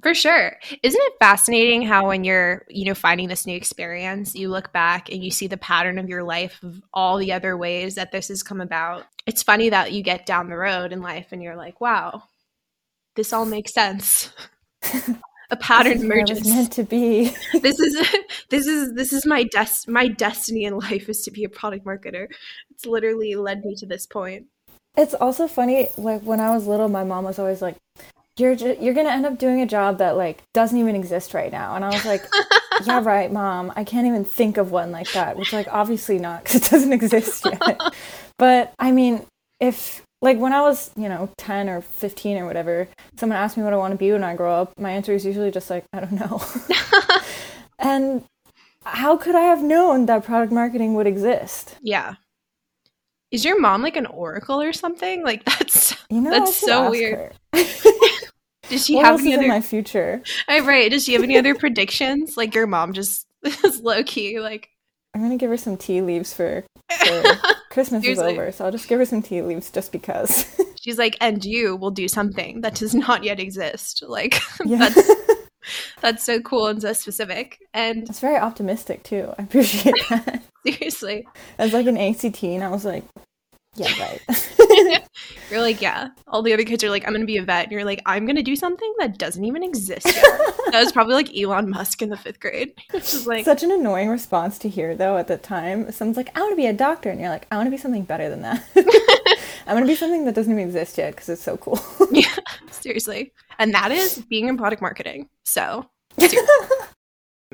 For 0.02 0.14
sure. 0.14 0.56
Isn't 0.82 1.02
it 1.02 1.12
fascinating 1.18 1.82
how 1.82 2.06
when 2.06 2.22
you're 2.24 2.64
you 2.68 2.84
know 2.84 2.94
finding 2.94 3.28
this 3.28 3.46
new 3.46 3.56
experience 3.56 4.34
you 4.34 4.48
look 4.48 4.72
back 4.72 5.10
and 5.10 5.24
you 5.24 5.30
see 5.30 5.48
the 5.48 5.56
pattern 5.56 5.98
of 5.98 6.08
your 6.08 6.22
life 6.22 6.62
of 6.62 6.80
all 6.94 7.18
the 7.18 7.32
other 7.32 7.56
ways 7.56 7.96
that 7.96 8.12
this 8.12 8.28
has 8.28 8.42
come 8.42 8.60
about? 8.60 9.06
It's 9.26 9.42
funny 9.42 9.68
that 9.70 9.92
you 9.92 10.02
get 10.02 10.24
down 10.24 10.48
the 10.48 10.56
road 10.56 10.92
in 10.92 11.02
life 11.02 11.28
and 11.32 11.42
you're 11.42 11.56
like 11.56 11.80
wow 11.80 12.22
this 13.18 13.32
all 13.32 13.44
makes 13.44 13.74
sense 13.74 14.32
a 15.50 15.56
pattern 15.56 16.02
emerges. 16.02 16.46
meant 16.46 16.72
to 16.72 16.84
be. 16.84 17.34
this 17.62 17.78
is 17.80 18.08
this 18.50 18.66
is 18.66 18.92
this 18.94 19.12
is 19.12 19.24
my 19.26 19.44
des- 19.44 19.86
my 19.90 20.08
destiny 20.08 20.64
in 20.64 20.76
life 20.76 21.08
is 21.08 21.22
to 21.22 21.30
be 21.30 21.44
a 21.44 21.48
product 21.48 21.84
marketer. 21.84 22.28
It's 22.70 22.86
literally 22.86 23.34
led 23.34 23.64
me 23.64 23.74
to 23.76 23.86
this 23.86 24.06
point. 24.06 24.46
It's 24.96 25.14
also 25.14 25.46
funny, 25.46 25.88
like 25.96 26.22
when 26.22 26.40
I 26.40 26.54
was 26.54 26.66
little, 26.66 26.88
my 26.88 27.04
mom 27.04 27.24
was 27.24 27.38
always 27.38 27.62
like, 27.62 27.76
"You're 28.36 28.56
ju- 28.56 28.76
you're 28.80 28.94
gonna 28.94 29.10
end 29.10 29.26
up 29.26 29.38
doing 29.38 29.60
a 29.60 29.66
job 29.66 29.98
that 29.98 30.16
like 30.16 30.42
doesn't 30.54 30.76
even 30.76 30.96
exist 30.96 31.34
right 31.34 31.52
now," 31.52 31.76
and 31.76 31.84
I 31.84 31.88
was 31.88 32.04
like, 32.04 32.24
"Yeah, 32.84 33.00
right, 33.02 33.32
mom. 33.32 33.72
I 33.76 33.84
can't 33.84 34.06
even 34.06 34.24
think 34.24 34.56
of 34.56 34.70
one 34.70 34.90
like 34.90 35.12
that." 35.12 35.36
Which 35.36 35.52
like 35.52 35.68
obviously 35.70 36.18
not 36.18 36.42
because 36.44 36.56
it 36.56 36.70
doesn't 36.70 36.92
exist 36.92 37.44
yet. 37.44 37.80
but 38.38 38.72
I 38.78 38.90
mean, 38.90 39.24
if 39.60 40.02
like 40.20 40.38
when 40.38 40.52
I 40.52 40.62
was, 40.62 40.90
you 40.96 41.08
know, 41.08 41.30
10 41.38 41.68
or 41.68 41.80
15 41.80 42.38
or 42.38 42.46
whatever, 42.46 42.88
someone 43.16 43.38
asked 43.38 43.56
me 43.56 43.62
what 43.62 43.72
I 43.72 43.76
want 43.76 43.92
to 43.92 43.98
be 43.98 44.10
when 44.12 44.24
I 44.24 44.34
grow 44.34 44.52
up, 44.54 44.72
my 44.78 44.90
answer 44.90 45.12
is 45.12 45.24
usually 45.24 45.50
just 45.50 45.70
like, 45.70 45.84
I 45.92 46.00
don't 46.00 46.12
know. 46.12 46.42
and 47.78 48.24
how 48.84 49.16
could 49.16 49.34
I 49.34 49.42
have 49.42 49.62
known 49.62 50.06
that 50.06 50.24
product 50.24 50.52
marketing 50.52 50.94
would 50.94 51.06
exist? 51.06 51.76
Yeah. 51.80 52.14
Is 53.30 53.44
your 53.44 53.60
mom 53.60 53.82
like 53.82 53.96
an 53.96 54.06
oracle 54.06 54.60
or 54.60 54.72
something? 54.72 55.22
Like 55.22 55.44
that's 55.44 55.94
you 56.10 56.20
know, 56.20 56.30
that's 56.30 56.56
so 56.56 56.90
weird. 56.90 57.34
Does 57.52 58.84
she 58.84 58.96
what 58.96 59.06
have 59.06 59.20
any 59.20 59.34
other 59.34 59.44
in 59.44 59.48
my 59.48 59.60
future? 59.60 60.22
I 60.46 60.60
right. 60.60 60.90
Does 60.90 61.04
she 61.04 61.14
have 61.14 61.22
any 61.22 61.38
other 61.38 61.54
predictions? 61.54 62.36
Like 62.36 62.54
your 62.54 62.66
mom 62.66 62.92
just 62.92 63.26
is 63.44 63.80
low 63.80 64.02
key 64.02 64.40
like 64.40 64.70
I'm 65.18 65.24
gonna 65.24 65.36
give 65.36 65.50
her 65.50 65.56
some 65.56 65.76
tea 65.76 66.00
leaves 66.00 66.32
for, 66.32 66.64
for 66.88 67.22
Christmas 67.70 68.02
Seriously. 68.02 68.32
is 68.32 68.38
over, 68.38 68.52
so 68.52 68.66
I'll 68.66 68.70
just 68.70 68.86
give 68.86 69.00
her 69.00 69.04
some 69.04 69.20
tea 69.20 69.42
leaves 69.42 69.68
just 69.68 69.90
because. 69.90 70.46
She's 70.80 70.96
like, 70.96 71.16
and 71.20 71.44
you 71.44 71.74
will 71.74 71.90
do 71.90 72.06
something 72.06 72.60
that 72.60 72.76
does 72.76 72.94
not 72.94 73.24
yet 73.24 73.40
exist. 73.40 74.04
Like 74.06 74.40
yeah. 74.64 74.78
that's 74.78 75.10
that's 76.00 76.24
so 76.24 76.40
cool 76.40 76.68
and 76.68 76.80
so 76.80 76.92
specific. 76.92 77.58
And 77.74 78.08
it's 78.08 78.20
very 78.20 78.36
optimistic 78.36 79.02
too. 79.02 79.34
I 79.36 79.42
appreciate 79.42 79.96
that. 80.08 80.44
Seriously. 80.64 81.26
As 81.58 81.72
like 81.72 81.86
an 81.86 81.96
angsty 81.96 82.32
teen, 82.32 82.62
I 82.62 82.68
was 82.68 82.84
like, 82.84 83.02
yeah, 83.74 83.92
right. 84.00 85.04
you're 85.50 85.60
like, 85.60 85.80
yeah. 85.80 86.08
All 86.26 86.42
the 86.42 86.52
other 86.52 86.64
kids 86.64 86.82
are 86.82 86.90
like, 86.90 87.06
I'm 87.06 87.12
gonna 87.12 87.24
be 87.24 87.36
a 87.36 87.42
vet. 87.42 87.64
And 87.64 87.72
you're 87.72 87.84
like, 87.84 88.02
I'm 88.06 88.26
gonna 88.26 88.42
do 88.42 88.56
something 88.56 88.92
that 88.98 89.18
doesn't 89.18 89.44
even 89.44 89.62
exist 89.62 90.06
yet. 90.06 90.14
that 90.72 90.80
was 90.82 90.92
probably 90.92 91.14
like 91.14 91.36
Elon 91.36 91.70
Musk 91.70 92.02
in 92.02 92.08
the 92.08 92.16
fifth 92.16 92.40
grade. 92.40 92.72
Which 92.90 93.14
is 93.14 93.26
like 93.26 93.44
such 93.44 93.62
an 93.62 93.70
annoying 93.70 94.08
response 94.08 94.58
to 94.60 94.68
hear 94.68 94.94
though 94.96 95.16
at 95.16 95.28
the 95.28 95.36
time. 95.36 95.90
Someone's 95.92 96.16
like, 96.16 96.36
I 96.36 96.42
wanna 96.42 96.56
be 96.56 96.66
a 96.66 96.72
doctor, 96.72 97.10
and 97.10 97.20
you're 97.20 97.30
like, 97.30 97.46
I 97.50 97.56
wanna 97.56 97.70
be 97.70 97.76
something 97.76 98.04
better 98.04 98.28
than 98.28 98.42
that. 98.42 98.64
I'm 99.66 99.76
gonna 99.76 99.86
be 99.86 99.94
something 99.94 100.24
that 100.24 100.34
doesn't 100.34 100.52
even 100.52 100.64
exist 100.64 100.98
yet 100.98 101.14
because 101.14 101.28
it's 101.28 101.42
so 101.42 101.56
cool. 101.56 101.80
yeah, 102.10 102.34
seriously. 102.70 103.32
And 103.58 103.74
that 103.74 103.92
is 103.92 104.24
being 104.28 104.48
in 104.48 104.56
product 104.56 104.82
marketing. 104.82 105.28
So 105.44 105.88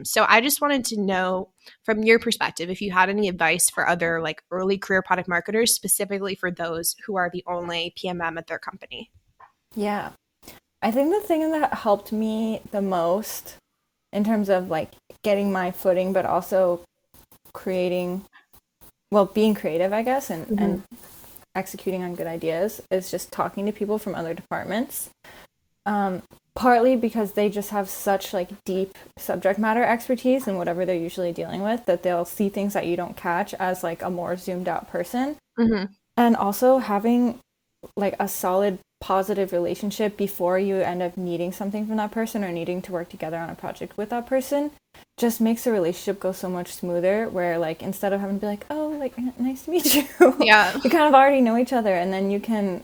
so 0.03 0.27
I 0.29 0.41
just 0.41 0.61
wanted 0.61 0.85
to 0.87 1.01
know 1.01 1.51
from 1.85 2.03
your 2.03 2.19
perspective 2.19 2.69
if 2.69 2.81
you 2.81 2.91
had 2.91 3.09
any 3.09 3.29
advice 3.29 3.71
for 3.71 3.89
other 3.89 4.21
like 4.21 4.43
early 4.51 4.77
career 4.77 5.03
product 5.03 5.29
marketers, 5.29 5.73
specifically 5.73 6.35
for 6.35 6.51
those 6.51 6.97
who 7.07 7.17
are 7.17 7.31
the 7.33 7.45
only 7.47 7.95
PMM 7.97 8.37
at 8.37 8.47
their 8.49 8.59
company. 8.59 9.11
Yeah. 9.77 10.11
I 10.83 10.91
think 10.91 11.13
the 11.15 11.27
thing 11.27 11.51
that 11.53 11.73
helped 11.75 12.13
me 12.13 12.61
the 12.71 12.83
most 12.83 13.57
in 14.13 14.25
terms 14.25 14.49
of 14.49 14.69
like 14.69 14.93
getting 15.23 15.53
my 15.53 15.71
footing, 15.71 16.13
but 16.13 16.27
also 16.27 16.85
creating, 17.53 18.25
well, 19.11 19.27
being 19.27 19.55
creative, 19.55 19.93
I 19.93 20.03
guess, 20.03 20.29
and, 20.31 20.47
mm-hmm. 20.47 20.59
and 20.59 20.83
executing 21.55 22.03
on 22.03 22.15
good 22.15 22.27
ideas 22.27 22.83
is 22.91 23.11
just 23.11 23.33
talking 23.33 23.65
to 23.67 23.73
people 23.73 23.99
from 23.99 24.15
other 24.15 24.35
departments. 24.35 25.11
Um, 25.87 26.23
partly 26.55 26.95
because 26.95 27.33
they 27.33 27.49
just 27.49 27.71
have 27.71 27.89
such 27.89 28.33
like 28.33 28.51
deep 28.65 28.97
subject 29.19 29.59
matter 29.59 29.83
expertise 29.85 30.47
in 30.47 30.57
whatever 30.57 30.85
they're 30.85 30.95
usually 30.95 31.33
dealing 31.33 31.63
with 31.63 31.85
that 31.87 32.03
they'll 32.03 32.25
see 32.25 32.49
things 32.49 32.75
that 32.75 32.87
you 32.87 32.97
don't 32.97 33.17
catch 33.17 33.55
as 33.55 33.83
like 33.83 34.03
a 34.03 34.11
more 34.11 34.37
zoomed 34.37 34.69
out 34.69 34.89
person 34.89 35.37
mm-hmm. 35.59 35.85
and 36.17 36.37
also 36.37 36.79
having 36.79 37.41
like 37.97 38.15
a 38.21 38.29
solid 38.29 38.79
positive 39.01 39.53
relationship 39.53 40.17
before 40.17 40.59
you 40.59 40.77
end 40.77 41.03
up 41.03 41.17
needing 41.17 41.53
something 41.53 41.87
from 41.87 41.97
that 41.97 42.11
person 42.11 42.43
or 42.43 42.51
needing 42.51 42.81
to 42.81 42.91
work 42.91 43.09
together 43.09 43.37
on 43.37 43.51
a 43.51 43.55
project 43.55 43.97
with 43.99 44.09
that 44.09 44.27
person 44.27 44.71
just 45.19 45.41
makes 45.41 45.65
the 45.65 45.73
relationship 45.73 46.19
go 46.19 46.33
so 46.33 46.49
much 46.49 46.73
smoother 46.73 47.29
where 47.29 47.59
like 47.59 47.83
instead 47.83 48.13
of 48.13 48.21
having 48.21 48.37
to 48.37 48.41
be 48.41 48.47
like 48.47 48.65
oh 48.71 48.89
like 48.99 49.19
nice 49.39 49.65
to 49.65 49.71
meet 49.71 49.95
you 49.95 50.07
yeah 50.41 50.73
you 50.83 50.89
kind 50.89 51.05
of 51.05 51.15
already 51.15 51.41
know 51.41 51.59
each 51.59 51.73
other 51.73 51.93
and 51.93 52.13
then 52.13 52.31
you 52.31 52.41
can 52.41 52.83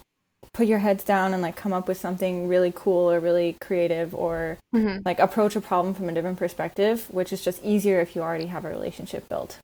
put 0.52 0.66
your 0.66 0.78
heads 0.78 1.04
down 1.04 1.32
and 1.32 1.42
like 1.42 1.56
come 1.56 1.72
up 1.72 1.86
with 1.86 1.98
something 1.98 2.48
really 2.48 2.72
cool 2.74 3.10
or 3.10 3.20
really 3.20 3.56
creative 3.60 4.14
or 4.14 4.58
mm-hmm. 4.74 4.98
like 5.04 5.18
approach 5.18 5.54
a 5.54 5.60
problem 5.60 5.94
from 5.94 6.08
a 6.08 6.12
different 6.12 6.38
perspective, 6.38 7.06
which 7.10 7.32
is 7.32 7.42
just 7.42 7.62
easier 7.64 8.00
if 8.00 8.16
you 8.16 8.22
already 8.22 8.46
have 8.46 8.64
a 8.64 8.68
relationship 8.68 9.28
built. 9.28 9.58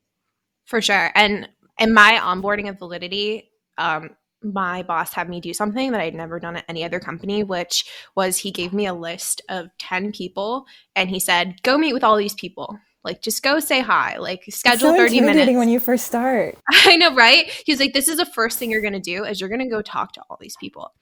For 0.67 0.81
sure. 0.81 1.11
And 1.15 1.49
in 1.79 1.93
my 1.93 2.21
onboarding 2.23 2.69
of 2.69 2.79
Validity, 2.79 3.51
um, 3.79 4.11
my 4.43 4.83
boss 4.83 5.13
had 5.13 5.29
me 5.29 5.41
do 5.41 5.53
something 5.53 5.93
that 5.93 6.01
I'd 6.01 6.15
never 6.15 6.39
done 6.39 6.57
at 6.57 6.65
any 6.69 6.85
other 6.85 7.01
company, 7.01 7.43
which 7.43 7.85
was 8.15 8.37
he 8.37 8.51
gave 8.51 8.73
me 8.73 8.87
a 8.87 8.95
list 8.95 9.43
of 9.49 9.69
10 9.79 10.13
people 10.13 10.67
and 10.95 11.11
he 11.11 11.19
said, 11.19 11.63
go 11.63 11.79
meet 11.79 11.95
with 11.95 12.05
all 12.05 12.17
these 12.17 12.35
people. 12.35 12.79
Like, 13.07 13.23
just 13.23 13.43
go 13.43 13.61
say 13.61 13.81
hi. 13.81 14.19
Like, 14.19 14.43
schedule 14.49 14.91
so 14.91 14.97
30 14.97 15.21
minutes. 15.21 15.53
when 15.53 15.69
you 15.69 15.79
first 15.79 16.07
start. 16.07 16.59
I 16.69 16.97
know, 16.97 17.15
right? 17.15 17.49
He 17.65 17.73
was 17.73 17.79
like, 17.79 17.95
this 17.95 18.09
is 18.09 18.17
the 18.17 18.27
first 18.27 18.59
thing 18.59 18.69
you're 18.71 18.81
going 18.81 18.93
to 18.95 19.01
do 19.01 19.25
is 19.25 19.41
you're 19.41 19.49
going 19.49 19.61
to 19.61 19.69
go 19.69 19.81
talk 19.81 20.13
to 20.15 20.23
all 20.29 20.37
these 20.41 20.57
people. 20.59 20.93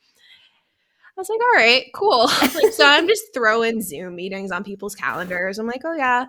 I 1.16 1.20
was 1.20 1.30
like, 1.30 1.40
all 1.40 1.58
right, 1.58 1.86
cool. 1.94 2.26
like, 2.62 2.72
so 2.74 2.84
I'm 2.86 3.08
just 3.08 3.32
throwing 3.32 3.80
Zoom 3.80 4.16
meetings 4.16 4.52
on 4.52 4.64
people's 4.64 4.94
calendars. 4.94 5.58
I'm 5.58 5.66
like, 5.66 5.80
oh, 5.84 5.94
yeah. 5.94 6.26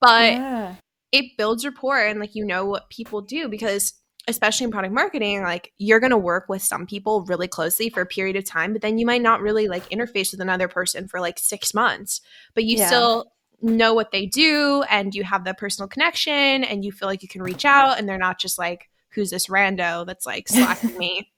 But 0.00 0.32
yeah. 0.32 0.74
it 1.12 1.36
builds 1.38 1.64
rapport 1.64 2.04
and, 2.04 2.18
like, 2.18 2.34
you 2.34 2.44
know 2.44 2.66
what 2.66 2.90
people 2.90 3.20
do 3.20 3.48
because 3.48 3.94
especially 4.28 4.64
in 4.64 4.70
product 4.70 4.94
marketing, 4.94 5.42
like 5.42 5.72
you're 5.78 5.98
going 5.98 6.10
to 6.10 6.18
work 6.18 6.48
with 6.48 6.62
some 6.62 6.86
people 6.86 7.24
really 7.24 7.48
closely 7.48 7.90
for 7.90 8.00
a 8.00 8.06
period 8.06 8.36
of 8.36 8.44
time, 8.44 8.72
but 8.72 8.80
then 8.80 8.98
you 8.98 9.04
might 9.04 9.22
not 9.22 9.40
really 9.40 9.66
like 9.66 9.88
interface 9.90 10.30
with 10.30 10.40
another 10.40 10.68
person 10.68 11.08
for 11.08 11.20
like 11.20 11.38
six 11.38 11.74
months, 11.74 12.20
but 12.54 12.64
you 12.64 12.78
yeah. 12.78 12.86
still 12.86 13.32
know 13.62 13.94
what 13.94 14.10
they 14.10 14.26
do 14.26 14.82
and 14.90 15.14
you 15.14 15.24
have 15.24 15.44
the 15.44 15.54
personal 15.54 15.88
connection 15.88 16.64
and 16.64 16.84
you 16.84 16.92
feel 16.92 17.08
like 17.08 17.22
you 17.22 17.28
can 17.28 17.42
reach 17.42 17.64
out 17.64 17.98
and 17.98 18.08
they're 18.08 18.18
not 18.18 18.38
just 18.38 18.58
like 18.58 18.88
who's 19.10 19.30
this 19.30 19.46
rando 19.46 20.06
that's 20.06 20.26
like 20.26 20.48
slacking 20.48 20.96
me 20.98 21.30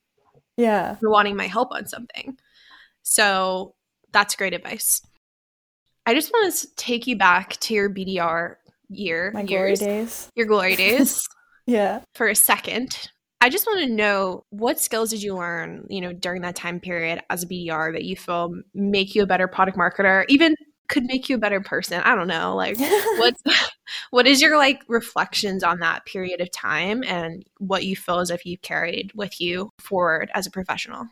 yeah. 0.56 0.96
for 0.96 1.10
wanting 1.10 1.36
my 1.36 1.46
help 1.46 1.72
on 1.72 1.86
something? 1.86 2.36
So 3.02 3.74
that's 4.12 4.36
great 4.36 4.54
advice. 4.54 5.02
I 6.06 6.14
just 6.14 6.32
want 6.32 6.54
to 6.54 6.68
take 6.76 7.06
you 7.06 7.16
back 7.16 7.58
to 7.60 7.74
your 7.74 7.90
bdr 7.90 8.56
year 8.88 9.30
my 9.32 9.42
years, 9.42 9.80
glory 9.80 9.92
days. 9.92 10.30
Your 10.34 10.46
glory 10.46 10.76
days. 10.76 11.26
Yeah. 11.66 12.00
For 12.14 12.28
a 12.28 12.34
second 12.34 13.10
I 13.44 13.50
just 13.50 13.66
want 13.66 13.80
to 13.80 13.94
know 13.94 14.46
what 14.48 14.80
skills 14.80 15.10
did 15.10 15.22
you 15.22 15.36
learn, 15.36 15.86
you 15.90 16.00
know, 16.00 16.14
during 16.14 16.40
that 16.40 16.56
time 16.56 16.80
period 16.80 17.20
as 17.28 17.42
a 17.42 17.46
BDR 17.46 17.92
that 17.92 18.04
you 18.04 18.16
feel 18.16 18.54
make 18.72 19.14
you 19.14 19.22
a 19.22 19.26
better 19.26 19.46
product 19.46 19.76
marketer, 19.76 20.24
even 20.30 20.54
could 20.88 21.04
make 21.04 21.28
you 21.28 21.36
a 21.36 21.38
better 21.38 21.60
person. 21.60 22.00
I 22.02 22.14
don't 22.14 22.28
know. 22.28 22.54
Like 22.54 22.78
what's 23.18 23.42
what 24.10 24.26
is 24.26 24.40
your 24.40 24.56
like 24.56 24.82
reflections 24.88 25.62
on 25.62 25.80
that 25.80 26.04
period 26.06 26.40
of 26.40 26.50
time 26.50 27.02
and 27.04 27.44
what 27.58 27.84
you 27.84 27.96
feel 27.96 28.18
as 28.18 28.30
if 28.30 28.44
you 28.44 28.58
carried 28.58 29.12
with 29.14 29.40
you 29.40 29.70
forward 29.78 30.30
as 30.34 30.46
a 30.46 30.50
professional? 30.50 31.08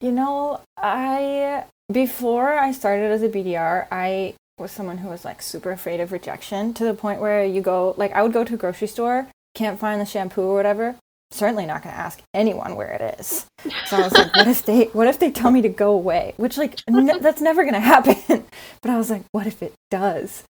You 0.00 0.12
know, 0.12 0.60
I 0.76 1.64
before 1.90 2.58
I 2.58 2.72
started 2.72 3.10
as 3.10 3.22
a 3.22 3.28
BDR, 3.28 3.88
I 3.90 4.34
was 4.58 4.72
someone 4.72 4.98
who 4.98 5.08
was 5.08 5.24
like 5.24 5.40
super 5.40 5.70
afraid 5.70 6.00
of 6.00 6.12
rejection 6.12 6.74
to 6.74 6.84
the 6.84 6.94
point 6.94 7.20
where 7.20 7.44
you 7.44 7.60
go 7.60 7.94
like 7.96 8.12
I 8.12 8.22
would 8.22 8.32
go 8.32 8.44
to 8.44 8.54
a 8.54 8.58
grocery 8.58 8.88
store, 8.88 9.28
can't 9.54 9.78
find 9.78 10.00
the 10.00 10.06
shampoo 10.06 10.42
or 10.42 10.54
whatever, 10.54 10.96
certainly 11.30 11.66
not 11.66 11.82
going 11.82 11.94
to 11.94 12.00
ask 12.00 12.22
anyone 12.34 12.74
where 12.74 12.90
it 12.90 13.18
is. 13.20 13.46
So 13.86 13.96
I 13.96 14.02
was 14.02 14.12
like, 14.12 14.34
what 14.34 14.48
if 14.48 14.64
they 14.64 14.84
what 14.86 15.06
if 15.06 15.18
they 15.18 15.30
tell 15.30 15.50
me 15.50 15.62
to 15.62 15.68
go 15.68 15.92
away? 15.92 16.34
Which 16.36 16.56
like 16.56 16.80
n- 16.88 17.20
that's 17.20 17.40
never 17.40 17.62
going 17.62 17.74
to 17.74 17.80
happen. 17.80 18.16
but 18.82 18.90
I 18.90 18.96
was 18.96 19.10
like, 19.10 19.22
what 19.32 19.46
if 19.46 19.62
it 19.62 19.74
does? 19.90 20.44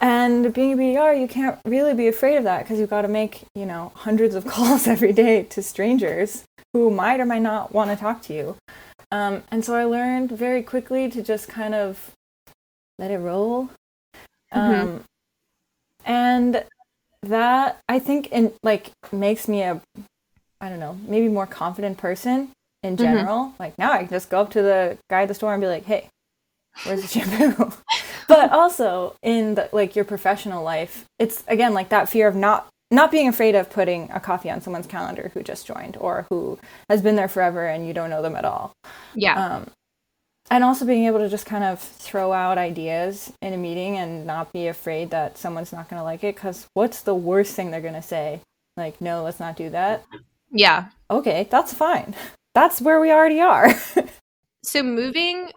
And 0.00 0.52
being 0.52 0.72
a 0.72 0.76
BDR, 0.76 1.18
you 1.18 1.28
can't 1.28 1.58
really 1.64 1.94
be 1.94 2.08
afraid 2.08 2.36
of 2.36 2.44
that 2.44 2.64
because 2.64 2.78
you've 2.78 2.90
got 2.90 3.02
to 3.02 3.08
make, 3.08 3.44
you 3.54 3.66
know, 3.66 3.92
hundreds 3.94 4.34
of 4.34 4.46
calls 4.46 4.86
every 4.86 5.12
day 5.12 5.44
to 5.44 5.62
strangers 5.62 6.44
who 6.72 6.90
might 6.90 7.20
or 7.20 7.26
might 7.26 7.42
not 7.42 7.72
want 7.72 7.90
to 7.90 7.96
talk 7.96 8.22
to 8.22 8.34
you. 8.34 8.56
Um, 9.12 9.44
and 9.50 9.64
so 9.64 9.74
I 9.74 9.84
learned 9.84 10.32
very 10.32 10.62
quickly 10.62 11.08
to 11.10 11.22
just 11.22 11.48
kind 11.48 11.74
of 11.74 12.12
let 12.98 13.10
it 13.10 13.18
roll. 13.18 13.70
Mm-hmm. 14.52 14.88
Um, 14.88 15.04
and 16.04 16.64
that 17.22 17.80
I 17.88 17.98
think 17.98 18.28
in 18.28 18.52
like 18.62 18.92
makes 19.12 19.48
me 19.48 19.62
a 19.62 19.80
I 20.60 20.68
don't 20.68 20.80
know, 20.80 20.98
maybe 21.06 21.28
more 21.28 21.46
confident 21.46 21.98
person 21.98 22.50
in 22.82 22.96
mm-hmm. 22.96 23.04
general. 23.04 23.38
Mm-hmm. 23.46 23.62
Like 23.62 23.78
now 23.78 23.92
I 23.92 23.98
can 23.98 24.08
just 24.08 24.30
go 24.30 24.40
up 24.40 24.50
to 24.52 24.62
the 24.62 24.98
guy 25.10 25.22
at 25.22 25.28
the 25.28 25.34
store 25.34 25.52
and 25.52 25.60
be 25.60 25.66
like, 25.66 25.84
hey, 25.84 26.08
where's 26.84 27.02
the 27.02 27.08
shampoo? 27.08 27.72
but 28.28 28.50
also 28.52 29.14
in 29.22 29.54
the, 29.54 29.68
like 29.72 29.96
your 29.96 30.04
professional 30.04 30.62
life, 30.62 31.04
it's 31.18 31.44
again 31.48 31.74
like 31.74 31.88
that 31.90 32.08
fear 32.08 32.28
of 32.28 32.34
not 32.34 32.68
not 32.90 33.10
being 33.10 33.28
afraid 33.28 33.54
of 33.56 33.68
putting 33.68 34.08
a 34.12 34.20
coffee 34.20 34.50
on 34.50 34.60
someone's 34.60 34.86
calendar 34.86 35.30
who 35.34 35.42
just 35.42 35.66
joined 35.66 35.96
or 36.00 36.26
who 36.30 36.58
has 36.88 37.02
been 37.02 37.16
there 37.16 37.28
forever 37.28 37.66
and 37.66 37.86
you 37.86 37.92
don't 37.92 38.10
know 38.10 38.22
them 38.22 38.36
at 38.36 38.44
all. 38.44 38.72
Yeah. 39.14 39.56
Um, 39.56 39.66
and 40.50 40.62
also 40.62 40.84
being 40.84 41.06
able 41.06 41.18
to 41.18 41.28
just 41.28 41.46
kind 41.46 41.64
of 41.64 41.80
throw 41.80 42.32
out 42.32 42.58
ideas 42.58 43.32
in 43.42 43.52
a 43.52 43.56
meeting 43.56 43.96
and 43.96 44.24
not 44.26 44.52
be 44.52 44.68
afraid 44.68 45.10
that 45.10 45.36
someone's 45.36 45.72
not 45.72 45.88
going 45.88 45.98
to 45.98 46.04
like 46.04 46.22
it 46.22 46.36
because 46.36 46.68
what's 46.74 47.00
the 47.02 47.14
worst 47.14 47.54
thing 47.54 47.70
they're 47.70 47.80
going 47.80 47.94
to 47.94 48.02
say 48.02 48.40
like 48.76 49.00
no 49.00 49.24
let's 49.24 49.40
not 49.40 49.56
do 49.56 49.70
that 49.70 50.04
yeah. 50.52 50.88
Okay, 51.10 51.48
that's 51.50 51.72
fine. 51.72 52.14
That's 52.54 52.80
where 52.80 53.00
we 53.00 53.12
already 53.12 53.40
are. 53.40 53.72
so 54.62 54.82
moving 54.82 55.50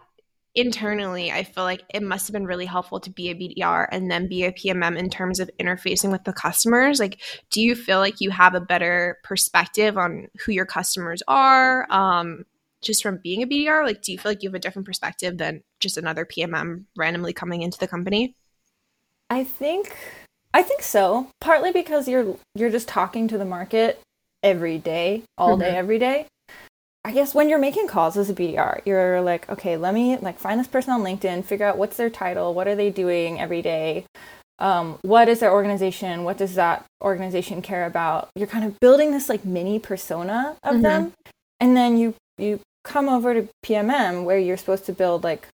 internally, 0.54 1.30
I 1.30 1.44
feel 1.44 1.64
like 1.64 1.82
it 1.94 2.02
must 2.02 2.26
have 2.26 2.32
been 2.32 2.46
really 2.46 2.66
helpful 2.66 3.00
to 3.00 3.10
be 3.10 3.30
a 3.30 3.34
BDR 3.34 3.86
and 3.90 4.10
then 4.10 4.28
be 4.28 4.44
a 4.44 4.52
PMM 4.52 4.98
in 4.98 5.08
terms 5.08 5.40
of 5.40 5.50
interfacing 5.60 6.10
with 6.10 6.24
the 6.24 6.32
customers. 6.32 7.00
Like, 7.00 7.20
do 7.50 7.60
you 7.60 7.74
feel 7.74 7.98
like 7.98 8.20
you 8.20 8.30
have 8.30 8.54
a 8.54 8.60
better 8.60 9.18
perspective 9.22 9.96
on 9.96 10.28
who 10.44 10.52
your 10.52 10.66
customers 10.66 11.22
are? 11.28 11.90
Um, 11.90 12.44
just 12.82 13.02
from 13.02 13.20
being 13.22 13.42
a 13.42 13.46
BDR, 13.46 13.84
like, 13.84 14.02
do 14.02 14.12
you 14.12 14.18
feel 14.18 14.30
like 14.30 14.42
you 14.42 14.48
have 14.48 14.54
a 14.54 14.60
different 14.60 14.86
perspective 14.86 15.38
than 15.38 15.62
just 15.78 15.96
another 15.96 16.24
PMM 16.24 16.84
randomly 16.96 17.32
coming 17.32 17.62
into 17.62 17.78
the 17.78 17.88
company? 17.88 18.34
I 19.28 19.44
think 19.44 19.96
I 20.52 20.62
think 20.62 20.82
so. 20.82 21.28
Partly 21.40 21.72
because 21.72 22.08
you're 22.08 22.36
you're 22.54 22.70
just 22.70 22.88
talking 22.88 23.28
to 23.28 23.38
the 23.38 23.44
market 23.44 24.00
every 24.42 24.78
day, 24.78 25.22
all 25.38 25.50
mm-hmm. 25.50 25.62
day, 25.62 25.76
every 25.76 25.98
day. 25.98 26.26
I 27.02 27.12
guess 27.12 27.34
when 27.34 27.48
you're 27.48 27.58
making 27.58 27.88
calls 27.88 28.16
as 28.16 28.28
a 28.28 28.34
BDR, 28.34 28.82
you're 28.84 29.22
like, 29.22 29.48
okay, 29.48 29.76
let 29.76 29.94
me 29.94 30.18
like 30.18 30.38
find 30.38 30.60
this 30.60 30.66
person 30.66 30.92
on 30.92 31.02
LinkedIn, 31.02 31.44
figure 31.44 31.66
out 31.66 31.78
what's 31.78 31.96
their 31.96 32.10
title, 32.10 32.52
what 32.52 32.68
are 32.68 32.76
they 32.76 32.90
doing 32.90 33.40
every 33.40 33.62
day, 33.62 34.04
um, 34.60 34.98
what 35.02 35.28
is 35.28 35.40
their 35.40 35.52
organization 35.52 36.22
what 36.24 36.36
does 36.36 36.54
that 36.54 36.84
organization 37.02 37.62
care 37.62 37.86
about 37.86 38.28
you're 38.36 38.46
kind 38.46 38.64
of 38.64 38.78
building 38.78 39.10
this 39.10 39.28
like 39.28 39.44
mini 39.44 39.78
persona 39.78 40.56
of 40.62 40.74
mm-hmm. 40.74 40.82
them 40.82 41.12
and 41.58 41.76
then 41.76 41.96
you 41.96 42.14
you 42.38 42.60
come 42.84 43.08
over 43.08 43.34
to 43.34 43.48
pmm 43.64 44.24
where 44.24 44.38
you're 44.38 44.56
supposed 44.56 44.84
to 44.86 44.92
build 44.92 45.24
like 45.24 45.48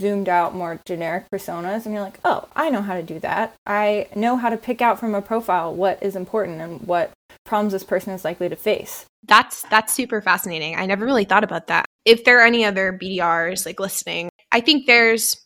zoomed 0.00 0.28
out 0.28 0.54
more 0.54 0.80
generic 0.84 1.30
personas 1.30 1.84
and 1.84 1.94
you're 1.94 2.02
like 2.02 2.18
oh 2.24 2.48
i 2.56 2.68
know 2.68 2.82
how 2.82 2.94
to 2.94 3.02
do 3.02 3.18
that. 3.20 3.54
I 3.66 4.08
know 4.14 4.36
how 4.36 4.50
to 4.50 4.56
pick 4.56 4.82
out 4.82 4.98
from 4.98 5.14
a 5.14 5.22
profile 5.22 5.74
what 5.74 6.02
is 6.02 6.16
important 6.16 6.60
and 6.60 6.80
what 6.86 7.12
problems 7.44 7.72
this 7.72 7.84
person 7.84 8.12
is 8.12 8.24
likely 8.24 8.48
to 8.48 8.56
face. 8.56 9.06
That's 9.26 9.62
that's 9.70 9.92
super 9.92 10.20
fascinating. 10.20 10.76
I 10.76 10.86
never 10.86 11.04
really 11.04 11.24
thought 11.24 11.44
about 11.44 11.68
that. 11.68 11.86
If 12.04 12.24
there 12.24 12.40
are 12.40 12.46
any 12.46 12.64
other 12.64 12.92
bdrs 12.92 13.66
like 13.66 13.80
listening 13.80 14.30
i 14.52 14.60
think 14.60 14.86
there's 14.86 15.36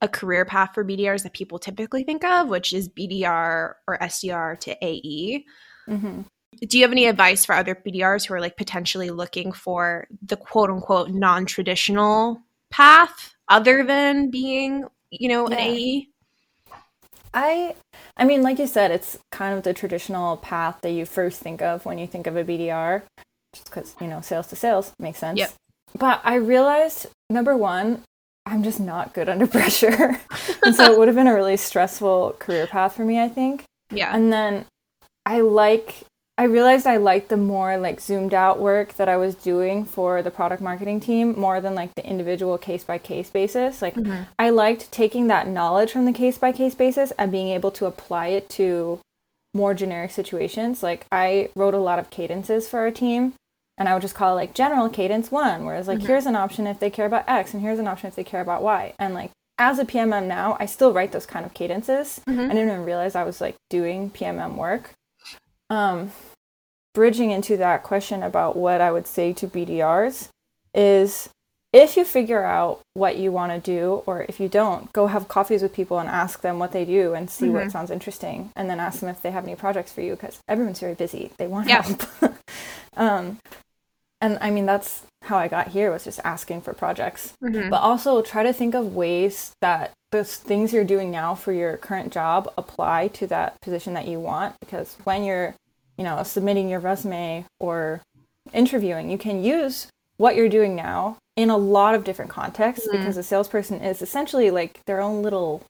a 0.00 0.08
career 0.08 0.44
path 0.44 0.70
for 0.74 0.84
bdrs 0.84 1.22
that 1.22 1.32
people 1.32 1.58
typically 1.58 2.04
think 2.04 2.24
of 2.24 2.48
which 2.48 2.72
is 2.72 2.88
bdr 2.88 3.74
or 3.86 3.98
sdr 4.02 4.58
to 4.60 4.76
ae 4.84 5.44
mm-hmm. 5.88 6.22
do 6.66 6.78
you 6.78 6.84
have 6.84 6.92
any 6.92 7.06
advice 7.06 7.44
for 7.44 7.54
other 7.54 7.74
bdrs 7.74 8.26
who 8.26 8.34
are 8.34 8.40
like 8.40 8.56
potentially 8.56 9.10
looking 9.10 9.52
for 9.52 10.06
the 10.22 10.36
quote 10.36 10.70
unquote 10.70 11.10
non-traditional 11.10 12.40
path 12.70 13.34
other 13.48 13.84
than 13.84 14.30
being, 14.30 14.84
you 15.10 15.28
know, 15.28 15.48
yeah. 15.48 15.56
an 15.56 15.60
AE? 15.60 16.08
I 17.34 17.74
I 18.16 18.24
mean, 18.24 18.42
like 18.42 18.58
you 18.58 18.66
said, 18.66 18.90
it's 18.90 19.18
kind 19.30 19.56
of 19.56 19.62
the 19.64 19.74
traditional 19.74 20.36
path 20.38 20.78
that 20.82 20.90
you 20.90 21.06
first 21.06 21.40
think 21.40 21.62
of 21.62 21.84
when 21.84 21.98
you 21.98 22.06
think 22.06 22.26
of 22.26 22.36
a 22.36 22.44
BDR, 22.44 23.02
just 23.54 23.66
because 23.66 23.94
you 24.00 24.06
know 24.06 24.20
sales 24.20 24.48
to 24.48 24.56
sales 24.56 24.92
makes 24.98 25.18
sense. 25.18 25.38
Yep. 25.38 25.52
But 25.98 26.20
I 26.24 26.34
realized 26.34 27.06
number 27.30 27.56
one, 27.56 28.02
I'm 28.46 28.62
just 28.62 28.80
not 28.80 29.14
good 29.14 29.28
under 29.28 29.46
pressure, 29.58 30.18
and 30.64 30.74
so 30.74 30.92
it 30.92 30.98
would 30.98 31.08
have 31.08 31.16
been 31.16 31.26
a 31.26 31.34
really 31.34 31.56
stressful 31.56 32.36
career 32.38 32.66
path 32.66 32.96
for 32.96 33.04
me. 33.04 33.20
I 33.20 33.28
think. 33.28 33.64
Yeah. 33.90 34.14
And 34.14 34.32
then 34.32 34.66
I 35.24 35.40
like 35.40 36.04
I 36.38 36.44
realized 36.44 36.86
I 36.86 36.98
liked 36.98 37.30
the 37.30 37.36
more 37.36 37.76
like 37.78 38.00
zoomed 38.00 38.32
out 38.32 38.60
work 38.60 38.94
that 38.94 39.08
I 39.08 39.16
was 39.16 39.34
doing 39.34 39.84
for 39.84 40.22
the 40.22 40.30
product 40.30 40.62
marketing 40.62 41.00
team 41.00 41.38
more 41.38 41.60
than 41.60 41.74
like 41.74 41.92
the 41.96 42.06
individual 42.06 42.56
case 42.56 42.84
by 42.84 42.98
case 42.98 43.28
basis. 43.28 43.82
Like 43.82 43.96
mm-hmm. 43.96 44.22
I 44.38 44.50
liked 44.50 44.92
taking 44.92 45.26
that 45.26 45.48
knowledge 45.48 45.90
from 45.90 46.04
the 46.04 46.12
case 46.12 46.38
by 46.38 46.52
case 46.52 46.76
basis 46.76 47.10
and 47.18 47.32
being 47.32 47.48
able 47.48 47.72
to 47.72 47.86
apply 47.86 48.28
it 48.28 48.48
to 48.50 49.00
more 49.52 49.74
generic 49.74 50.12
situations. 50.12 50.80
Like 50.80 51.06
I 51.10 51.48
wrote 51.56 51.74
a 51.74 51.78
lot 51.78 51.98
of 51.98 52.10
cadences 52.10 52.68
for 52.68 52.78
our 52.78 52.92
team 52.92 53.34
and 53.76 53.88
I 53.88 53.94
would 53.94 54.02
just 54.02 54.14
call 54.14 54.34
it 54.34 54.36
like 54.36 54.54
general 54.54 54.88
cadence 54.88 55.32
one, 55.32 55.64
whereas 55.64 55.88
like 55.88 55.98
mm-hmm. 55.98 56.06
here's 56.06 56.26
an 56.26 56.36
option 56.36 56.68
if 56.68 56.78
they 56.78 56.90
care 56.90 57.06
about 57.06 57.28
X 57.28 57.52
and 57.52 57.62
here's 57.64 57.80
an 57.80 57.88
option 57.88 58.06
if 58.06 58.14
they 58.14 58.22
care 58.22 58.42
about 58.42 58.62
Y. 58.62 58.94
And 59.00 59.12
like 59.12 59.32
as 59.58 59.80
a 59.80 59.84
PMM 59.84 60.26
now, 60.26 60.56
I 60.60 60.66
still 60.66 60.92
write 60.92 61.10
those 61.10 61.26
kind 61.26 61.44
of 61.44 61.52
cadences. 61.52 62.20
Mm-hmm. 62.28 62.40
I 62.42 62.48
didn't 62.54 62.68
even 62.68 62.84
realize 62.84 63.16
I 63.16 63.24
was 63.24 63.40
like 63.40 63.56
doing 63.68 64.12
PMM 64.12 64.54
work. 64.54 64.92
Um, 65.70 66.12
bridging 66.98 67.30
into 67.30 67.56
that 67.56 67.84
question 67.84 68.24
about 68.24 68.56
what 68.56 68.80
I 68.80 68.90
would 68.90 69.06
say 69.06 69.32
to 69.34 69.46
BDRs 69.46 70.30
is 70.74 71.28
if 71.72 71.96
you 71.96 72.04
figure 72.04 72.42
out 72.42 72.80
what 72.94 73.16
you 73.16 73.30
want 73.30 73.52
to 73.52 73.60
do, 73.60 74.02
or 74.04 74.26
if 74.28 74.40
you 74.40 74.48
don't, 74.48 74.92
go 74.92 75.06
have 75.06 75.28
coffees 75.28 75.62
with 75.62 75.72
people 75.72 76.00
and 76.00 76.08
ask 76.08 76.40
them 76.40 76.58
what 76.58 76.72
they 76.72 76.84
do 76.84 77.14
and 77.14 77.30
see 77.30 77.44
mm-hmm. 77.44 77.54
what 77.54 77.70
sounds 77.70 77.92
interesting, 77.92 78.50
and 78.56 78.68
then 78.68 78.80
ask 78.80 78.98
them 78.98 79.08
if 79.08 79.22
they 79.22 79.30
have 79.30 79.44
any 79.44 79.54
projects 79.54 79.92
for 79.92 80.00
you 80.00 80.16
because 80.16 80.40
everyone's 80.48 80.80
very 80.80 80.94
busy. 80.94 81.30
They 81.36 81.46
want 81.46 81.68
yeah. 81.68 81.82
help. 81.82 82.34
um, 82.96 83.38
and 84.20 84.36
I 84.40 84.50
mean, 84.50 84.66
that's 84.66 85.02
how 85.22 85.38
I 85.38 85.46
got 85.46 85.68
here 85.68 85.92
was 85.92 86.02
just 86.02 86.18
asking 86.24 86.62
for 86.62 86.72
projects. 86.74 87.32
Mm-hmm. 87.40 87.70
But 87.70 87.80
also 87.80 88.22
try 88.22 88.42
to 88.42 88.52
think 88.52 88.74
of 88.74 88.96
ways 88.96 89.52
that 89.60 89.92
the 90.10 90.24
things 90.24 90.72
you're 90.72 90.82
doing 90.82 91.12
now 91.12 91.36
for 91.36 91.52
your 91.52 91.76
current 91.76 92.12
job 92.12 92.52
apply 92.58 93.06
to 93.08 93.28
that 93.28 93.60
position 93.60 93.94
that 93.94 94.08
you 94.08 94.18
want. 94.18 94.58
Because 94.58 94.96
when 95.04 95.22
you're 95.22 95.54
you 95.98 96.04
know, 96.04 96.22
submitting 96.22 96.68
your 96.68 96.80
resume 96.80 97.44
or 97.60 98.00
interviewing, 98.52 99.10
you 99.10 99.18
can 99.18 99.42
use 99.42 99.88
what 100.16 100.36
you're 100.36 100.48
doing 100.48 100.74
now 100.74 101.18
in 101.36 101.50
a 101.50 101.56
lot 101.56 101.94
of 101.94 102.04
different 102.04 102.30
contexts 102.30 102.86
mm-hmm. 102.86 102.98
because 102.98 103.16
a 103.16 103.22
salesperson 103.22 103.80
is 103.80 104.00
essentially 104.00 104.50
like 104.50 104.80
their 104.86 105.00
own 105.00 105.22
little 105.22 105.62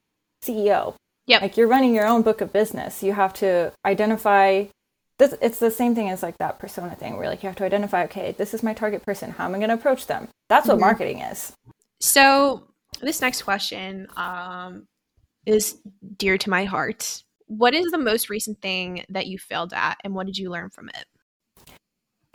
CEO. 0.42 0.94
Yeah. 1.26 1.38
Like 1.40 1.56
you're 1.56 1.68
running 1.68 1.94
your 1.94 2.06
own 2.06 2.22
book 2.22 2.40
of 2.40 2.52
business. 2.52 3.02
You 3.02 3.12
have 3.12 3.34
to 3.34 3.72
identify 3.84 4.66
this 5.18 5.34
it's 5.42 5.58
the 5.58 5.70
same 5.70 5.94
thing 5.94 6.08
as 6.08 6.22
like 6.22 6.38
that 6.38 6.58
persona 6.58 6.94
thing 6.94 7.16
where 7.16 7.28
like 7.28 7.42
you 7.42 7.48
have 7.48 7.56
to 7.56 7.64
identify, 7.64 8.04
okay, 8.04 8.32
this 8.32 8.54
is 8.54 8.62
my 8.62 8.72
target 8.72 9.04
person. 9.04 9.32
How 9.32 9.46
am 9.46 9.54
I 9.54 9.58
gonna 9.58 9.74
approach 9.74 10.06
them? 10.06 10.28
That's 10.48 10.68
what 10.68 10.74
mm-hmm. 10.74 10.82
marketing 10.82 11.18
is. 11.20 11.52
So 12.00 12.62
this 13.00 13.20
next 13.20 13.42
question 13.42 14.06
um, 14.16 14.86
is 15.44 15.78
dear 16.16 16.38
to 16.38 16.50
my 16.50 16.64
heart 16.64 17.22
what 17.48 17.74
is 17.74 17.90
the 17.90 17.98
most 17.98 18.30
recent 18.30 18.60
thing 18.60 19.04
that 19.08 19.26
you 19.26 19.38
failed 19.38 19.72
at 19.72 19.98
and 20.04 20.14
what 20.14 20.26
did 20.26 20.38
you 20.38 20.50
learn 20.50 20.70
from 20.70 20.88
it? 20.90 21.04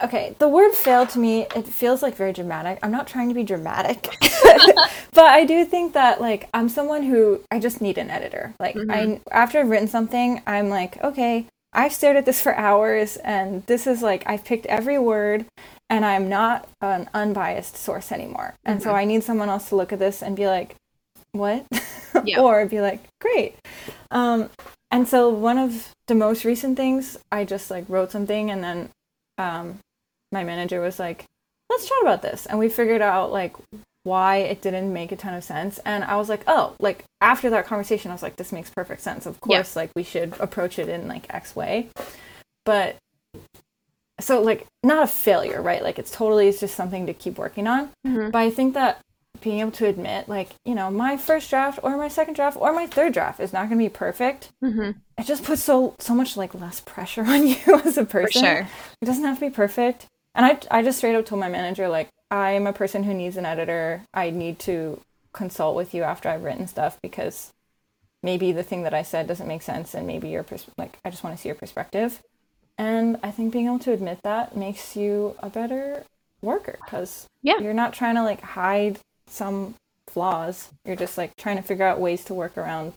Okay, 0.02 0.34
the 0.38 0.48
word 0.48 0.72
fail 0.72 1.06
to 1.06 1.18
me, 1.18 1.46
it 1.54 1.66
feels 1.66 2.02
like 2.02 2.16
very 2.16 2.32
dramatic. 2.32 2.78
I'm 2.82 2.90
not 2.90 3.06
trying 3.06 3.28
to 3.28 3.34
be 3.34 3.44
dramatic, 3.44 4.14
but 5.12 5.24
I 5.24 5.44
do 5.46 5.64
think 5.64 5.94
that 5.94 6.20
like 6.20 6.48
I'm 6.52 6.68
someone 6.68 7.04
who 7.04 7.40
I 7.50 7.60
just 7.60 7.80
need 7.80 7.96
an 7.96 8.10
editor. 8.10 8.54
Like 8.58 8.74
mm-hmm. 8.74 8.90
I 8.90 9.20
after 9.30 9.60
I've 9.60 9.70
written 9.70 9.88
something, 9.88 10.42
I'm 10.46 10.68
like, 10.68 11.02
okay, 11.02 11.46
I've 11.72 11.92
stared 11.92 12.16
at 12.16 12.26
this 12.26 12.40
for 12.40 12.54
hours 12.56 13.16
and 13.18 13.64
this 13.66 13.86
is 13.86 14.02
like 14.02 14.24
I've 14.26 14.44
picked 14.44 14.66
every 14.66 14.98
word 14.98 15.46
and 15.88 16.04
I'm 16.04 16.28
not 16.28 16.68
an 16.80 17.08
unbiased 17.14 17.76
source 17.76 18.12
anymore. 18.12 18.54
And 18.64 18.80
mm-hmm. 18.80 18.88
so 18.88 18.94
I 18.94 19.04
need 19.04 19.22
someone 19.22 19.48
else 19.48 19.68
to 19.68 19.76
look 19.76 19.92
at 19.92 19.98
this 19.98 20.22
and 20.22 20.36
be 20.36 20.46
like, 20.46 20.76
what? 21.32 21.66
Yeah. 22.24 22.40
or 22.40 22.64
be 22.66 22.80
like, 22.80 23.00
great. 23.20 23.56
Um, 24.10 24.50
and 24.94 25.08
so 25.08 25.28
one 25.28 25.58
of 25.58 25.92
the 26.06 26.14
most 26.14 26.44
recent 26.44 26.76
things, 26.76 27.18
I 27.32 27.44
just 27.44 27.68
like 27.68 27.84
wrote 27.88 28.12
something 28.12 28.48
and 28.52 28.62
then 28.62 28.90
um, 29.38 29.80
my 30.30 30.44
manager 30.44 30.80
was 30.80 31.00
like, 31.00 31.24
let's 31.68 31.88
chat 31.88 31.98
about 32.00 32.22
this. 32.22 32.46
And 32.46 32.60
we 32.60 32.68
figured 32.68 33.02
out 33.02 33.32
like 33.32 33.56
why 34.04 34.36
it 34.36 34.62
didn't 34.62 34.92
make 34.92 35.10
a 35.10 35.16
ton 35.16 35.34
of 35.34 35.42
sense. 35.42 35.80
And 35.84 36.04
I 36.04 36.14
was 36.14 36.28
like, 36.28 36.44
oh, 36.46 36.76
like 36.78 37.02
after 37.20 37.50
that 37.50 37.66
conversation, 37.66 38.12
I 38.12 38.14
was 38.14 38.22
like, 38.22 38.36
this 38.36 38.52
makes 38.52 38.70
perfect 38.70 39.00
sense. 39.00 39.26
Of 39.26 39.40
course, 39.40 39.74
yeah. 39.74 39.82
like 39.82 39.90
we 39.96 40.04
should 40.04 40.32
approach 40.38 40.78
it 40.78 40.88
in 40.88 41.08
like 41.08 41.26
X 41.34 41.56
way. 41.56 41.88
But 42.64 42.94
so 44.20 44.42
like 44.42 44.64
not 44.84 45.02
a 45.02 45.08
failure, 45.08 45.60
right? 45.60 45.82
Like 45.82 45.98
it's 45.98 46.12
totally 46.12 46.46
it's 46.46 46.60
just 46.60 46.76
something 46.76 47.06
to 47.06 47.14
keep 47.14 47.36
working 47.36 47.66
on. 47.66 47.90
Mm-hmm. 48.06 48.30
But 48.30 48.38
I 48.38 48.50
think 48.50 48.74
that 48.74 49.00
being 49.40 49.60
able 49.60 49.70
to 49.70 49.86
admit 49.86 50.28
like 50.28 50.50
you 50.64 50.74
know 50.74 50.90
my 50.90 51.16
first 51.16 51.50
draft 51.50 51.78
or 51.82 51.96
my 51.96 52.08
second 52.08 52.34
draft 52.34 52.56
or 52.60 52.72
my 52.72 52.86
third 52.86 53.12
draft 53.12 53.40
is 53.40 53.52
not 53.52 53.68
going 53.68 53.78
to 53.78 53.84
be 53.84 53.88
perfect 53.88 54.50
mm-hmm. 54.62 54.90
it 55.18 55.26
just 55.26 55.44
puts 55.44 55.62
so 55.62 55.94
so 55.98 56.14
much 56.14 56.36
like 56.36 56.54
less 56.54 56.80
pressure 56.80 57.24
on 57.26 57.46
you 57.46 57.56
as 57.84 57.98
a 57.98 58.04
person 58.04 58.42
sure. 58.42 58.68
it 59.00 59.04
doesn't 59.04 59.24
have 59.24 59.38
to 59.38 59.46
be 59.46 59.50
perfect 59.50 60.06
and 60.34 60.46
i 60.46 60.58
i 60.70 60.82
just 60.82 60.98
straight 60.98 61.14
up 61.14 61.26
told 61.26 61.40
my 61.40 61.48
manager 61.48 61.88
like 61.88 62.08
i'm 62.30 62.66
a 62.66 62.72
person 62.72 63.02
who 63.04 63.14
needs 63.14 63.36
an 63.36 63.46
editor 63.46 64.02
i 64.14 64.30
need 64.30 64.58
to 64.58 65.00
consult 65.32 65.76
with 65.76 65.94
you 65.94 66.02
after 66.02 66.28
i've 66.28 66.44
written 66.44 66.66
stuff 66.66 66.98
because 67.02 67.52
maybe 68.22 68.52
the 68.52 68.62
thing 68.62 68.84
that 68.84 68.94
i 68.94 69.02
said 69.02 69.26
doesn't 69.26 69.48
make 69.48 69.62
sense 69.62 69.94
and 69.94 70.06
maybe 70.06 70.28
your 70.28 70.42
pers- 70.42 70.66
like 70.78 70.96
i 71.04 71.10
just 71.10 71.24
want 71.24 71.34
to 71.36 71.42
see 71.42 71.48
your 71.48 71.56
perspective 71.56 72.22
and 72.78 73.18
i 73.22 73.30
think 73.30 73.52
being 73.52 73.66
able 73.66 73.78
to 73.78 73.92
admit 73.92 74.18
that 74.22 74.56
makes 74.56 74.96
you 74.96 75.34
a 75.40 75.50
better 75.50 76.04
worker 76.40 76.78
because 76.84 77.26
yeah. 77.42 77.58
you're 77.58 77.74
not 77.74 77.92
trying 77.92 78.14
to 78.14 78.22
like 78.22 78.40
hide 78.40 78.98
some 79.28 79.74
flaws. 80.08 80.70
You're 80.84 80.96
just 80.96 81.18
like 81.18 81.36
trying 81.36 81.56
to 81.56 81.62
figure 81.62 81.86
out 81.86 82.00
ways 82.00 82.24
to 82.24 82.34
work 82.34 82.56
around 82.56 82.92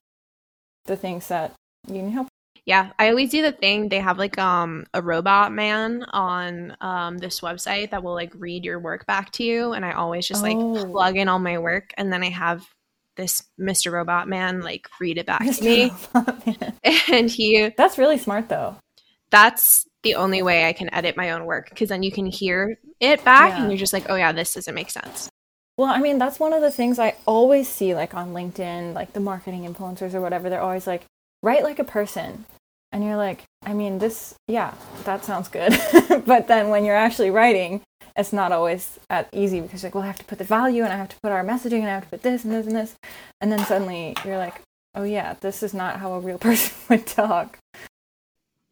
the 0.86 0.98
things 0.98 1.28
that 1.28 1.54
you 1.88 2.02
need 2.02 2.12
help. 2.12 2.28
Yeah, 2.66 2.92
I 3.00 3.10
always 3.10 3.32
do 3.32 3.42
the 3.42 3.54
thing. 3.54 3.88
They 3.88 4.00
have 4.00 4.18
like 4.18 4.38
um 4.38 4.86
a 4.94 5.02
robot 5.02 5.54
man 5.54 6.04
on 6.12 6.76
um 6.82 7.18
this 7.18 7.40
website 7.40 7.92
that 7.92 8.04
will 8.04 8.14
like 8.14 8.34
read 8.36 8.66
your 8.66 8.80
work 8.80 9.06
back 9.06 9.32
to 9.34 9.44
you, 9.44 9.72
and 9.72 9.86
I 9.86 9.94
always 9.94 10.28
just 10.28 10.44
like 10.44 10.58
oh. 10.58 10.86
plug 10.86 11.16
in 11.18 11.30
all 11.30 11.40
my 11.40 11.58
work, 11.60 11.94
and 11.98 12.12
then 12.12 12.24
I 12.24 12.30
have 12.30 12.68
this 13.16 13.44
Mr. 13.60 13.92
Robot 13.92 14.28
Man 14.28 14.62
like 14.62 14.90
read 15.00 15.18
it 15.18 15.26
back 15.26 15.42
Mr. 15.42 15.60
to 15.60 15.64
me. 15.64 16.74
and 17.14 17.30
he 17.30 17.72
That's 17.78 17.98
really 17.98 18.18
smart 18.18 18.50
though. 18.50 18.76
That's 19.30 19.86
the 20.04 20.16
only 20.16 20.42
way 20.42 20.68
I 20.68 20.74
can 20.74 20.94
edit 20.94 21.18
my 21.18 21.32
own 21.32 21.46
work 21.46 21.70
because 21.70 21.90
then 21.90 22.04
you 22.04 22.12
can 22.12 22.26
hear 22.26 22.78
it 23.00 23.24
back 23.26 23.52
yeah. 23.52 23.62
and 23.62 23.72
you're 23.72 23.80
just 23.80 23.94
like, 23.94 24.10
oh 24.10 24.16
yeah, 24.16 24.32
this 24.32 24.54
doesn't 24.54 24.76
make 24.76 24.90
sense. 24.90 25.30
Well, 25.78 25.90
I 25.90 26.00
mean, 26.00 26.18
that's 26.18 26.40
one 26.40 26.54
of 26.54 26.62
the 26.62 26.72
things 26.72 26.98
I 26.98 27.16
always 27.28 27.68
see, 27.68 27.94
like 27.94 28.16
on 28.16 28.34
LinkedIn, 28.34 28.96
like 28.96 29.14
the 29.14 29.20
marketing 29.20 29.64
influencers 29.72 30.16
or 30.16 30.22
whatever. 30.22 30.50
They're 30.50 30.62
always 30.62 30.88
like, 30.88 31.06
write 31.44 31.64
like 31.64 31.78
a 31.78 31.84
person. 31.84 32.46
And 32.92 33.04
you're 33.04 33.18
like, 33.18 33.44
I 33.64 33.74
mean, 33.74 34.00
this, 34.00 34.34
yeah, 34.48 34.74
that 35.04 35.24
sounds 35.24 35.50
good. 35.50 35.78
but 36.26 36.48
then 36.48 36.70
when 36.70 36.84
you're 36.84 36.96
actually 36.96 37.30
writing, 37.30 37.82
it's 38.16 38.34
not 38.34 38.52
always 38.52 38.98
easy 39.32 39.62
because 39.62 39.84
like, 39.84 39.94
well, 39.94 40.04
I 40.04 40.08
have 40.08 40.18
to 40.18 40.26
put 40.26 40.40
the 40.40 40.44
value 40.44 40.84
and 40.84 40.92
I 40.92 40.98
have 40.98 41.10
to 41.10 41.20
put 41.22 41.32
our 41.32 41.44
messaging 41.44 41.82
and 41.82 41.88
I 41.88 41.94
have 41.94 42.06
to 42.06 42.10
put 42.10 42.24
this 42.24 42.44
and 42.44 42.54
this 42.54 42.66
and 42.66 42.76
this. 42.76 42.96
And 43.40 43.52
then 43.52 43.60
suddenly 43.60 44.16
you're 44.26 44.38
like, 44.38 44.62
oh, 44.96 45.04
yeah, 45.04 45.36
this 45.42 45.62
is 45.62 45.76
not 45.76 46.00
how 46.00 46.14
a 46.14 46.20
real 46.20 46.38
person 46.40 46.76
would 46.90 47.06
talk. 47.06 47.60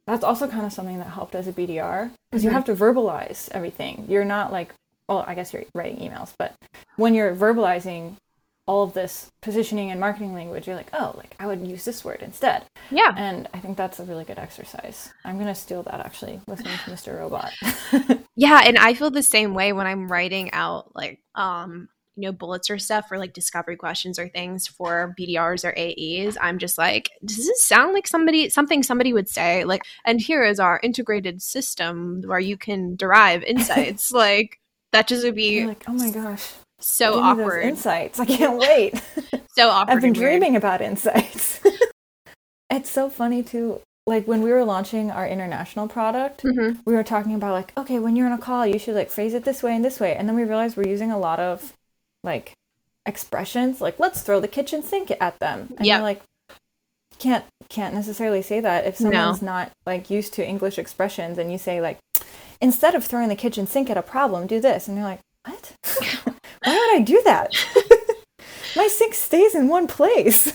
That's 0.08 0.24
also 0.24 0.48
kind 0.48 0.66
of 0.66 0.74
something 0.74 0.98
that 1.00 1.08
helped 1.08 1.36
as 1.36 1.48
a 1.48 1.54
BDR 1.54 2.12
because 2.32 2.42
mm-hmm. 2.42 2.44
you 2.44 2.50
have 2.50 2.66
to 2.66 2.76
verbalize 2.76 3.50
everything. 3.52 4.06
You're 4.10 4.26
not 4.26 4.52
like 4.52 4.74
well, 5.08 5.24
I 5.28 5.36
guess 5.36 5.54
you're 5.54 5.64
writing 5.74 5.98
emails, 5.98 6.34
but 6.38 6.56
when 6.98 7.14
you're 7.14 7.36
verbalizing, 7.36 8.16
all 8.68 8.84
of 8.84 8.94
this 8.94 9.30
positioning 9.42 9.92
and 9.92 10.00
marketing 10.00 10.34
language, 10.34 10.66
you're 10.66 10.76
like, 10.76 10.90
oh, 10.94 11.14
like 11.18 11.36
I 11.40 11.46
would 11.46 11.66
use 11.68 11.86
this 11.86 12.04
word 12.04 12.22
instead. 12.22 12.64
Yeah. 12.90 13.14
And 13.16 13.48
I 13.54 13.60
think 13.60 13.78
that's 13.78 14.00
a 14.00 14.04
really 14.04 14.24
good 14.24 14.40
exercise. 14.40 15.14
I'm 15.24 15.36
going 15.36 15.48
to 15.48 15.56
steal 15.56 15.84
that 15.84 16.00
actually, 16.00 16.42
listening 16.48 16.74
to 16.74 16.92
Mr. 16.92 17.20
Robot. 17.20 17.52
yeah. 18.36 18.64
And 18.66 18.78
I 18.78 18.96
feel 18.96 19.12
the 19.12 19.22
same 19.22 19.54
way 19.54 19.72
when 19.72 19.86
I'm 19.86 20.12
writing 20.12 20.52
out 20.52 20.96
like, 20.96 21.20
um, 21.36 21.90
you 22.16 22.24
know, 22.24 22.32
bullets 22.32 22.70
or 22.70 22.80
stuff 22.80 23.08
for 23.08 23.18
like 23.18 23.34
discovery 23.34 23.76
questions 23.76 24.18
or 24.18 24.30
things 24.30 24.68
for 24.68 25.14
BDRs 25.20 25.66
or 25.66 25.78
AEs, 25.78 26.38
I'm 26.42 26.58
just 26.58 26.78
like, 26.78 27.12
does 27.24 27.46
this 27.46 27.64
sound 27.64 27.94
like 27.94 28.08
somebody 28.08 28.50
something 28.50 28.84
somebody 28.84 29.12
would 29.14 29.28
say? 29.28 29.66
Like, 29.66 29.84
and 30.06 30.20
here 30.20 30.44
is 30.44 30.60
our 30.60 30.80
integrated 30.82 31.42
system 31.42 32.24
where 32.26 32.40
you 32.40 32.58
can 32.58 32.96
derive 32.96 33.44
insights. 33.44 34.12
like 34.14 34.60
that 34.96 35.08
just 35.08 35.26
would 35.26 35.36
be 35.36 35.58
You're 35.58 35.68
like, 35.68 35.84
oh 35.88 35.94
my 35.94 36.10
gosh, 36.10 36.54
so 36.80 37.20
awkward. 37.20 37.64
Insights. 37.64 38.18
I 38.20 38.26
can't 38.26 38.58
wait. 38.58 38.94
so 39.56 39.70
awkward. 39.70 39.96
I've 39.96 40.02
been 40.02 40.14
dreaming 40.14 40.56
about 40.56 40.82
insights. 40.82 41.60
it's 42.70 42.90
so 42.90 43.10
funny 43.10 43.44
too. 43.44 43.82
Like 44.08 44.26
when 44.28 44.42
we 44.42 44.52
were 44.52 44.64
launching 44.64 45.12
our 45.12 45.28
international 45.28 45.88
product, 45.88 46.44
mm-hmm. 46.44 46.80
we 46.86 46.94
were 46.94 47.04
talking 47.04 47.34
about 47.34 47.54
like, 47.54 47.76
okay, 47.78 48.00
when 48.00 48.16
you're 48.16 48.28
on 48.28 48.34
a 48.34 48.38
call, 48.38 48.66
you 48.66 48.80
should 48.80 48.96
like 48.96 49.10
phrase 49.10 49.34
it 49.34 49.44
this 49.44 49.64
way 49.64 49.76
and 49.76 49.84
this 49.84 50.00
way. 50.00 50.16
And 50.16 50.30
then 50.30 50.36
we 50.36 50.44
realized 50.44 50.78
we're 50.78 50.88
using 50.88 51.12
a 51.12 51.18
lot 51.18 51.40
of 51.40 51.74
like 52.24 52.54
expressions, 53.06 53.82
like 53.82 54.00
let's 54.00 54.22
throw 54.22 54.40
the 54.40 54.48
kitchen 54.48 54.82
sink 54.82 55.12
at 55.20 55.40
them. 55.40 55.74
And 55.78 55.86
yep. 55.86 55.98
you're 55.98 56.04
like, 56.04 56.22
can't 57.18 57.46
can't 57.68 57.96
necessarily 57.96 58.44
say 58.44 58.60
that 58.60 58.86
if 58.86 58.98
someone's 58.98 59.42
no. 59.42 59.52
not 59.52 59.72
like 59.86 60.10
used 60.10 60.34
to 60.34 60.48
English 60.48 60.78
expressions 60.78 61.38
and 61.38 61.52
you 61.52 61.58
say 61.58 61.82
like 61.82 61.98
instead 62.66 62.96
of 62.96 63.06
throwing 63.06 63.30
the 63.30 63.36
kitchen 63.36 63.68
sink 63.68 63.92
at 63.92 63.98
a 63.98 64.02
problem, 64.02 64.48
do 64.48 64.60
this 64.60 64.88
and 64.88 64.98
you're 64.98 65.06
like, 65.06 65.20
What? 65.46 65.74
Why 66.64 66.74
would 66.74 67.00
I 67.00 67.04
do 67.06 67.22
that? 67.24 67.54
My 68.76 68.88
sink 68.88 69.14
stays 69.14 69.54
in 69.54 69.68
one 69.68 69.86
place. 69.86 70.52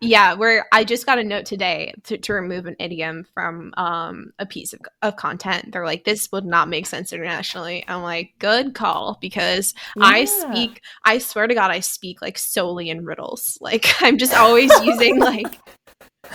yeah, 0.00 0.34
where 0.34 0.66
I 0.72 0.82
just 0.82 1.06
got 1.06 1.20
a 1.20 1.24
note 1.24 1.46
today 1.46 1.94
to, 2.02 2.18
to 2.18 2.32
remove 2.32 2.66
an 2.66 2.74
idiom 2.80 3.24
from 3.32 3.72
um, 3.76 4.32
a 4.40 4.44
piece 4.44 4.72
of, 4.72 4.80
of 5.02 5.14
content. 5.14 5.70
They're 5.70 5.86
like, 5.86 6.02
this 6.02 6.32
would 6.32 6.44
not 6.44 6.68
make 6.68 6.84
sense 6.84 7.12
internationally. 7.12 7.84
I'm 7.86 8.02
like, 8.02 8.32
good 8.40 8.74
call 8.74 9.18
because 9.20 9.72
yeah. 9.96 10.04
I 10.04 10.24
speak, 10.24 10.82
I 11.04 11.18
swear 11.18 11.46
to 11.46 11.54
God, 11.54 11.70
I 11.70 11.78
speak 11.78 12.20
like 12.20 12.38
solely 12.38 12.90
in 12.90 13.04
riddles. 13.04 13.56
Like, 13.60 13.86
I'm 14.00 14.18
just 14.18 14.34
always 14.34 14.72
using 14.82 15.20
like 15.20 15.60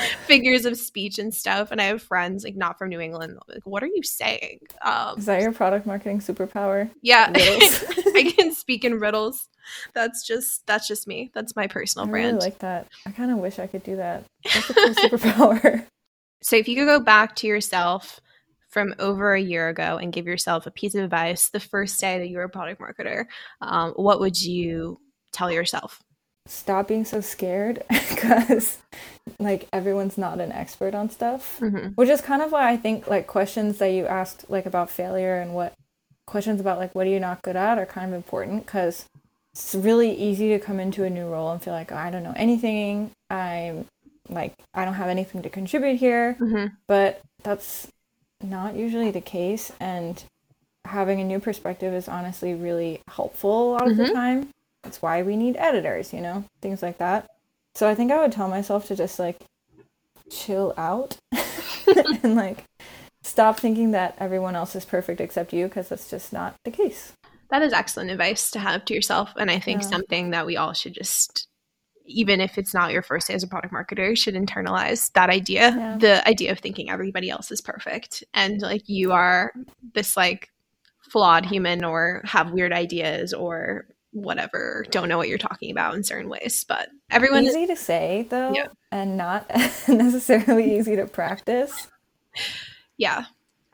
figures 0.26 0.66
of 0.66 0.78
speech 0.78 1.20
and 1.20 1.34
stuff. 1.34 1.72
And 1.72 1.82
I 1.82 1.86
have 1.86 2.02
friends 2.02 2.44
like 2.44 2.56
not 2.56 2.78
from 2.78 2.90
New 2.90 3.00
England. 3.00 3.38
Like, 3.48 3.66
what 3.66 3.84
are 3.84 3.88
you 3.88 4.04
saying? 4.04 4.60
Um, 4.82 5.18
Is 5.18 5.26
that 5.26 5.42
your 5.42 5.54
product 5.54 5.86
marketing 5.86 6.20
superpower? 6.20 6.90
Yeah, 7.02 7.32
I 7.36 8.34
can 8.36 8.54
speak 8.54 8.84
in 8.84 9.00
riddles. 9.00 9.50
That's 9.94 10.26
just 10.26 10.66
that's 10.66 10.88
just 10.88 11.08
me. 11.08 11.32
That's 11.34 11.56
my 11.56 11.68
personal 11.68 12.08
I 12.08 12.12
brand. 12.12 12.36
Really 12.38 12.46
like 12.46 12.60
that. 12.60 12.88
I 13.06 13.12
kind 13.12 13.32
of 13.32 13.38
wish 13.38 13.60
I 13.60 13.68
could 13.68 13.84
do 13.84 13.98
that. 13.98 14.24
That's 14.44 14.70
a 14.70 14.74
cool 14.74 14.90
superpower. 14.96 15.86
So 16.42 16.56
if 16.56 16.68
you 16.68 16.76
could 16.76 16.86
go 16.86 17.00
back 17.00 17.36
to 17.38 17.48
yourself 17.48 18.20
from 18.70 18.94
over 19.00 19.34
a 19.34 19.42
year 19.42 19.70
ago 19.70 19.98
and 19.98 20.14
give 20.14 20.28
yourself 20.28 20.68
a 20.68 20.72
piece 20.72 20.94
of 20.94 21.04
advice 21.04 21.50
the 21.50 21.60
first 21.60 22.00
day 22.00 22.20
that 22.20 22.30
you 22.30 22.38
were 22.38 22.44
a 22.44 22.50
product 22.50 22.82
marketer, 22.82 23.26
um, 23.62 23.94
what 23.96 24.20
would 24.20 24.40
you 24.40 25.00
tell 25.32 25.52
yourself? 25.52 26.02
Stop 26.48 26.88
being 26.88 27.06
so 27.06 27.22
scared 27.22 27.84
because 27.90 28.78
like 29.40 29.68
everyone's 29.74 30.18
not 30.18 30.40
an 30.40 30.52
expert 30.52 30.96
on 30.96 31.10
stuff 31.10 31.60
mm-hmm. 31.60 31.90
which 31.90 32.10
is 32.10 32.22
kind 32.22 32.42
of 32.42 32.52
why 32.52 32.70
i 32.70 32.78
think 32.78 33.08
like 33.08 33.28
questions 33.28 33.78
that 33.78 33.90
you 33.90 34.06
asked 34.06 34.50
like 34.50 34.66
about 34.66 34.90
failure 34.90 35.38
and 35.38 35.54
what 35.54 35.74
questions 36.26 36.60
about 36.60 36.78
like 36.78 36.94
what 36.96 37.08
are 37.08 37.10
you 37.10 37.20
not 37.20 37.42
good 37.42 37.56
at 37.56 37.78
are 37.78 37.86
kind 37.86 38.08
of 38.08 38.14
important 38.14 38.66
because 38.66 39.06
it's 39.54 39.74
really 39.76 40.14
easy 40.14 40.50
to 40.50 40.60
come 40.60 40.80
into 40.80 41.04
a 41.04 41.10
new 41.10 41.28
role 41.28 41.52
and 41.52 41.62
feel 41.62 41.74
like 41.74 41.92
oh, 41.92 41.96
i 41.96 42.10
don't 42.10 42.24
know 42.24 42.34
anything 42.36 43.12
i'm 43.30 43.86
like 44.30 44.54
i 44.74 44.86
don't 44.86 44.96
have 44.96 45.10
anything 45.10 45.42
to 45.42 45.50
contribute 45.50 45.96
here 45.96 46.38
mm-hmm. 46.40 46.68
but 46.88 47.22
that's 47.44 47.88
not 48.42 48.76
usually 48.76 49.12
the 49.12 49.22
case 49.22 49.72
and 49.80 50.24
having 50.86 51.20
a 51.20 51.24
new 51.24 51.40
perspective 51.40 51.94
is 51.94 52.08
honestly 52.08 52.54
really 52.54 53.02
helpful 53.10 53.72
a 53.72 53.74
lot 53.74 53.82
mm-hmm. 53.84 54.00
of 54.00 54.08
the 54.08 54.14
time 54.14 54.50
that's 54.88 55.02
why 55.02 55.22
we 55.22 55.36
need 55.36 55.58
editors, 55.58 56.14
you 56.14 56.22
know, 56.22 56.46
things 56.62 56.82
like 56.82 56.98
that. 56.98 57.28
So 57.76 57.90
I 57.90 57.94
think 57.94 58.10
I 58.10 58.22
would 58.22 58.32
tell 58.32 58.48
myself 58.48 58.88
to 58.88 58.96
just 58.96 59.20
like 59.20 59.38
chill 60.32 60.74
out 60.78 61.18
and 62.24 62.36
like 62.36 62.64
stop 63.22 63.60
thinking 63.60 63.92
that 63.92 64.16
everyone 64.18 64.56
else 64.56 64.78
is 64.78 64.86
perfect 64.86 65.20
except 65.20 65.52
you 65.52 65.68
because 65.68 65.90
that's 65.90 66.10
just 66.10 66.32
not 66.32 66.56
the 66.64 66.72
case. 66.72 67.12
That 67.50 67.62
is 67.62 67.74
excellent 67.74 68.12
advice 68.12 68.50
to 68.52 68.60
have 68.60 68.86
to 68.86 68.94
yourself. 68.94 69.34
And 69.38 69.52
I 69.52 69.60
think 69.60 69.82
yeah. 69.82 69.90
something 69.90 70.30
that 70.32 70.46
we 70.46 70.56
all 70.56 70.72
should 70.72 70.94
just, 70.94 71.50
even 72.06 72.40
if 72.40 72.58
it's 72.58 72.74
not 72.74 72.94
your 72.94 73.02
first 73.02 73.28
day 73.28 73.34
as 73.34 73.44
a 73.44 73.48
product 73.48 73.74
marketer, 73.74 74.18
should 74.18 74.36
internalize 74.36 75.12
that 75.14 75.30
idea 75.30 75.76
yeah. 75.76 75.98
the 75.98 76.26
idea 76.26 76.54
of 76.54 76.60
thinking 76.60 76.90
everybody 76.90 77.30
else 77.30 77.52
is 77.52 77.60
perfect 77.60 78.24
and 78.34 78.62
like 78.62 78.88
you 78.88 79.12
are 79.12 79.52
this 79.94 80.16
like 80.16 80.50
flawed 81.12 81.46
human 81.46 81.84
or 81.84 82.22
have 82.24 82.52
weird 82.52 82.72
ideas 82.72 83.34
or 83.34 83.86
whatever 84.12 84.86
don't 84.90 85.10
know 85.10 85.18
what 85.18 85.28
you're 85.28 85.38
talking 85.38 85.72
about 85.72 85.94
in 85.94 86.04
certain 86.04 86.30
ways 86.30 86.66
but 86.68 86.90
everyone 87.12 87.44
easy 87.44 87.64
is, 87.64 87.70
to 87.70 87.76
say 87.76 88.26
though 88.30 88.54
yeah. 88.54 88.68
and 88.92 89.18
not 89.18 89.50
necessarily 89.88 90.78
easy 90.78 90.96
to 90.96 91.06
practice 91.06 91.88
yeah 92.98 93.26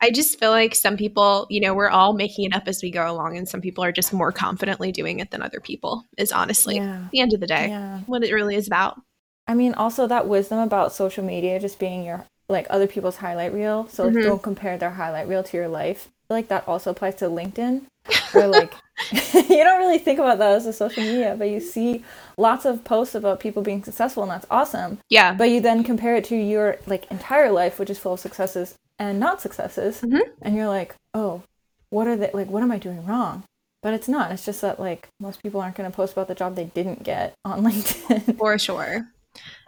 i 0.02 0.10
just 0.10 0.39
feel 0.39 0.50
like 0.50 0.74
some 0.74 0.98
people 0.98 1.46
you 1.50 1.62
know 1.62 1.74
we're 1.74 1.89
all 1.89 2.13
making 2.13 2.46
it 2.46 2.56
up 2.56 2.67
as 2.67 2.82
we 2.82 2.89
go 2.89 3.10
along 3.10 3.38
and 3.38 3.48
some 3.48 3.62
people 3.62 3.84
are 3.84 3.91
just 3.91 4.12
more 4.12 4.32
confidently 4.32 4.91
doing 4.91 5.19
it 5.19 5.32
than 5.32 5.41
other 5.41 5.60
people 5.60 6.04
is 6.17 6.32
honestly 6.32 6.76
yeah. 6.76 7.06
the 7.12 7.19
end 7.19 7.34
of 7.34 7.39
the 7.39 7.48
day 7.48 7.69
yeah. 7.69 8.00
what 8.08 8.24
it 8.24 8.34
really 8.34 8.56
is 8.56 8.67
about 8.67 9.00
i 9.48 9.54
mean 9.54 9.74
also 9.76 10.08
that 10.08 10.28
wisdom 10.28 10.60
about 10.60 10.93
social 10.93 11.24
media 11.24 11.60
just 11.60 11.80
being 11.80 12.04
your 12.04 12.26
like 12.50 12.67
other 12.69 12.88
people's 12.88 13.17
highlight 13.17 13.54
reel 13.54 13.88
so 13.88 14.10
mm-hmm. 14.10 14.22
don't 14.22 14.43
compare 14.43 14.78
their 14.78 14.91
highlight 14.91 15.28
reel 15.28 15.43
to 15.43 15.58
your 15.58 15.67
life 15.67 16.10
like 16.30 16.48
that 16.48 16.67
also 16.67 16.91
applies 16.91 17.15
to 17.15 17.26
linkedin 17.26 17.84
or 18.34 18.48
like 18.48 18.74
you 19.12 19.63
don't 19.63 19.80
really 19.80 19.98
think 19.98 20.20
about 20.20 20.38
that 20.39 20.52
as 20.52 20.66
a 20.66 20.74
social 20.74 21.04
media, 21.04 21.36
but 21.38 21.50
you 21.50 21.60
see 21.60 22.04
lots 22.38 22.66
of 22.66 22.84
posts 22.84 23.16
about 23.16 23.39
people 23.39 23.62
being 23.62 23.84
successful, 23.84 24.24
and 24.24 24.32
that's 24.32 24.46
awesome. 24.50 25.00
Yeah. 25.10 25.34
But 25.34 25.50
you 25.50 25.62
then 25.62 25.84
compare 25.84 26.16
it 26.16 26.26
to 26.26 26.36
your 26.36 26.78
like 26.86 27.10
entire 27.12 27.52
life, 27.52 27.80
which 27.80 27.89
is 27.89 28.00
full 28.00 28.13
of 28.13 28.20
successes 28.20 28.76
and 29.00 29.20
not 29.20 29.42
successes, 29.42 30.02
mm-hmm. 30.02 30.30
and 30.42 30.56
you're 30.56 30.68
like, 30.68 30.96
oh, 31.13 31.44
what 31.89 32.08
are 32.08 32.16
they 32.16 32.32
like? 32.34 32.50
What 32.50 32.63
am 32.63 32.72
I 32.72 32.78
doing 32.78 33.06
wrong? 33.06 33.44
But 33.82 33.94
it's 33.94 34.08
not. 34.08 34.32
It's 34.32 34.46
just 34.46 34.62
that 34.62 34.80
like 34.80 35.10
most 35.20 35.44
people 35.44 35.60
aren't 35.60 35.76
going 35.76 35.89
to 35.89 35.96
post 35.96 36.13
about 36.13 36.28
the 36.28 36.36
job 36.36 36.56
they 36.56 36.66
didn't 36.66 37.04
get 37.04 37.34
on 37.44 37.63
LinkedIn. 37.66 38.38
For 38.38 38.58
sure. 38.58 39.08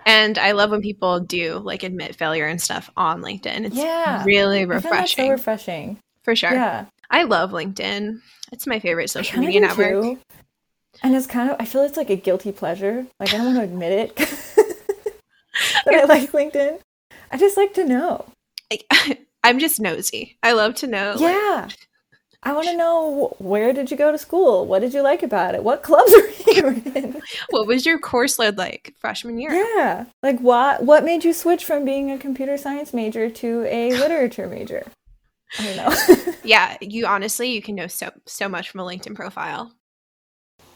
And 0.05 0.37
I 0.37 0.51
love 0.51 0.69
when 0.69 0.81
people 0.81 1.19
do 1.19 1.57
like 1.57 1.83
admit 1.83 2.15
failure 2.15 2.45
and 2.45 2.61
stuff 2.61 2.89
on 2.95 3.21
LinkedIn. 3.21 3.65
It's 3.65 3.75
yeah. 3.75 4.23
really 4.23 4.65
refreshing. 4.65 5.25
so 5.25 5.31
refreshing. 5.31 5.97
For 6.23 6.35
sure. 6.35 6.53
Yeah. 6.53 6.85
I 7.09 7.23
love 7.23 7.51
LinkedIn. 7.51 8.21
It's 8.51 8.67
my 8.67 8.79
favorite 8.79 9.09
social 9.09 9.39
media 9.39 9.61
network. 9.61 10.03
Too. 10.03 10.19
And 11.03 11.15
it's 11.15 11.27
kind 11.27 11.49
of 11.49 11.57
I 11.59 11.65
feel 11.65 11.83
it's 11.83 11.97
like 11.97 12.09
a 12.09 12.15
guilty 12.15 12.51
pleasure. 12.51 13.05
Like 13.19 13.33
I 13.33 13.37
don't 13.37 13.47
want 13.47 13.57
to 13.57 13.63
admit 13.63 13.91
it 13.91 14.15
that 15.85 15.93
I 15.93 16.05
like 16.05 16.31
LinkedIn. 16.31 16.79
I 17.31 17.37
just 17.37 17.57
like 17.57 17.73
to 17.73 17.85
know. 17.85 18.25
I'm 19.43 19.59
just 19.59 19.79
nosy. 19.79 20.37
I 20.41 20.53
love 20.53 20.75
to 20.75 20.87
know. 20.87 21.15
Yeah. 21.19 21.67
Like, 21.67 21.87
I 22.43 22.53
want 22.53 22.67
to 22.67 22.77
know 22.77 23.35
where 23.39 23.73
did 23.73 23.91
you 23.91 23.97
go 23.97 24.11
to 24.11 24.17
school? 24.17 24.65
What 24.65 24.79
did 24.79 24.93
you 24.93 25.01
like 25.01 25.23
about 25.23 25.55
it? 25.55 25.63
What 25.63 25.83
clubs 25.83 26.11
were 26.11 26.53
you 26.53 26.81
in? 26.95 27.21
what 27.49 27.67
was 27.67 27.85
your 27.85 27.99
course 27.99 28.39
load 28.39 28.57
like 28.57 28.93
freshman 28.99 29.37
year? 29.37 29.51
Yeah. 29.51 30.05
Like 30.23 30.39
what 30.39 30.83
what 30.83 31.03
made 31.03 31.23
you 31.23 31.33
switch 31.33 31.65
from 31.65 31.85
being 31.85 32.11
a 32.11 32.17
computer 32.17 32.57
science 32.57 32.93
major 32.93 33.29
to 33.29 33.65
a 33.65 33.91
literature 33.91 34.47
major? 34.47 34.85
I 35.59 35.63
don't 35.63 35.77
know. 35.77 36.33
yeah, 36.43 36.77
you 36.81 37.05
honestly 37.05 37.51
you 37.51 37.61
can 37.61 37.75
know 37.75 37.87
so 37.87 38.11
so 38.25 38.49
much 38.49 38.69
from 38.69 38.81
a 38.81 38.83
LinkedIn 38.83 39.15
profile. 39.15 39.71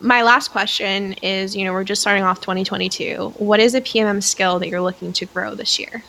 My 0.01 0.21
last 0.21 0.49
question 0.49 1.13
is, 1.21 1.55
you 1.55 1.65
know, 1.65 1.73
we're 1.73 1.83
just 1.83 2.01
starting 2.01 2.23
off 2.23 2.39
2022. 2.39 3.33
What 3.37 3.59
is 3.59 3.75
a 3.75 3.81
PMM 3.81 4.23
skill 4.23 4.57
that 4.59 4.69
you're 4.69 4.81
looking 4.81 5.11
to 5.13 5.25
grow 5.25 5.55
this 5.55 5.77
year? 5.77 6.03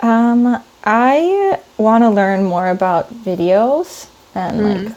Um, 0.00 0.62
I 0.84 1.60
want 1.76 2.04
to 2.04 2.10
learn 2.10 2.44
more 2.44 2.68
about 2.68 3.12
videos 3.12 4.08
and 4.36 4.60
mm. 4.60 4.84
like 4.84 4.96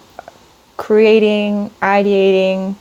creating, 0.77 1.71
ideating, 1.81 2.75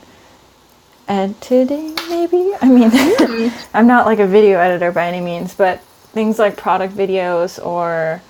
editing 1.07 1.95
maybe. 2.07 2.53
I 2.61 2.69
mean, 2.69 2.91
mm. 2.91 3.67
I'm 3.73 3.87
not 3.87 4.05
like 4.05 4.19
a 4.19 4.27
video 4.27 4.59
editor 4.59 4.91
by 4.91 5.07
any 5.07 5.21
means, 5.21 5.55
but 5.55 5.81
things 6.13 6.37
like 6.37 6.57
product 6.57 6.95
videos 6.95 7.63
or 7.65 8.21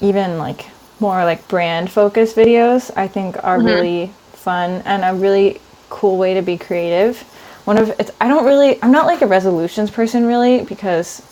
even 0.00 0.38
like 0.38 0.66
more 1.00 1.24
like 1.24 1.46
brand 1.48 1.90
focused 1.90 2.36
videos 2.36 2.90
I 2.96 3.08
think 3.08 3.42
are 3.44 3.58
mm-hmm. 3.58 3.66
really 3.66 4.06
fun 4.32 4.82
and 4.84 5.04
a 5.04 5.18
really 5.18 5.60
cool 5.90 6.16
way 6.16 6.34
to 6.34 6.42
be 6.42 6.56
creative. 6.56 7.20
One 7.64 7.78
of 7.78 7.88
it's 7.98 8.10
I 8.20 8.28
don't 8.28 8.44
really 8.44 8.82
I'm 8.82 8.92
not 8.92 9.06
like 9.06 9.22
a 9.22 9.26
resolutions 9.26 9.90
person 9.90 10.26
really 10.26 10.64
because 10.64 11.22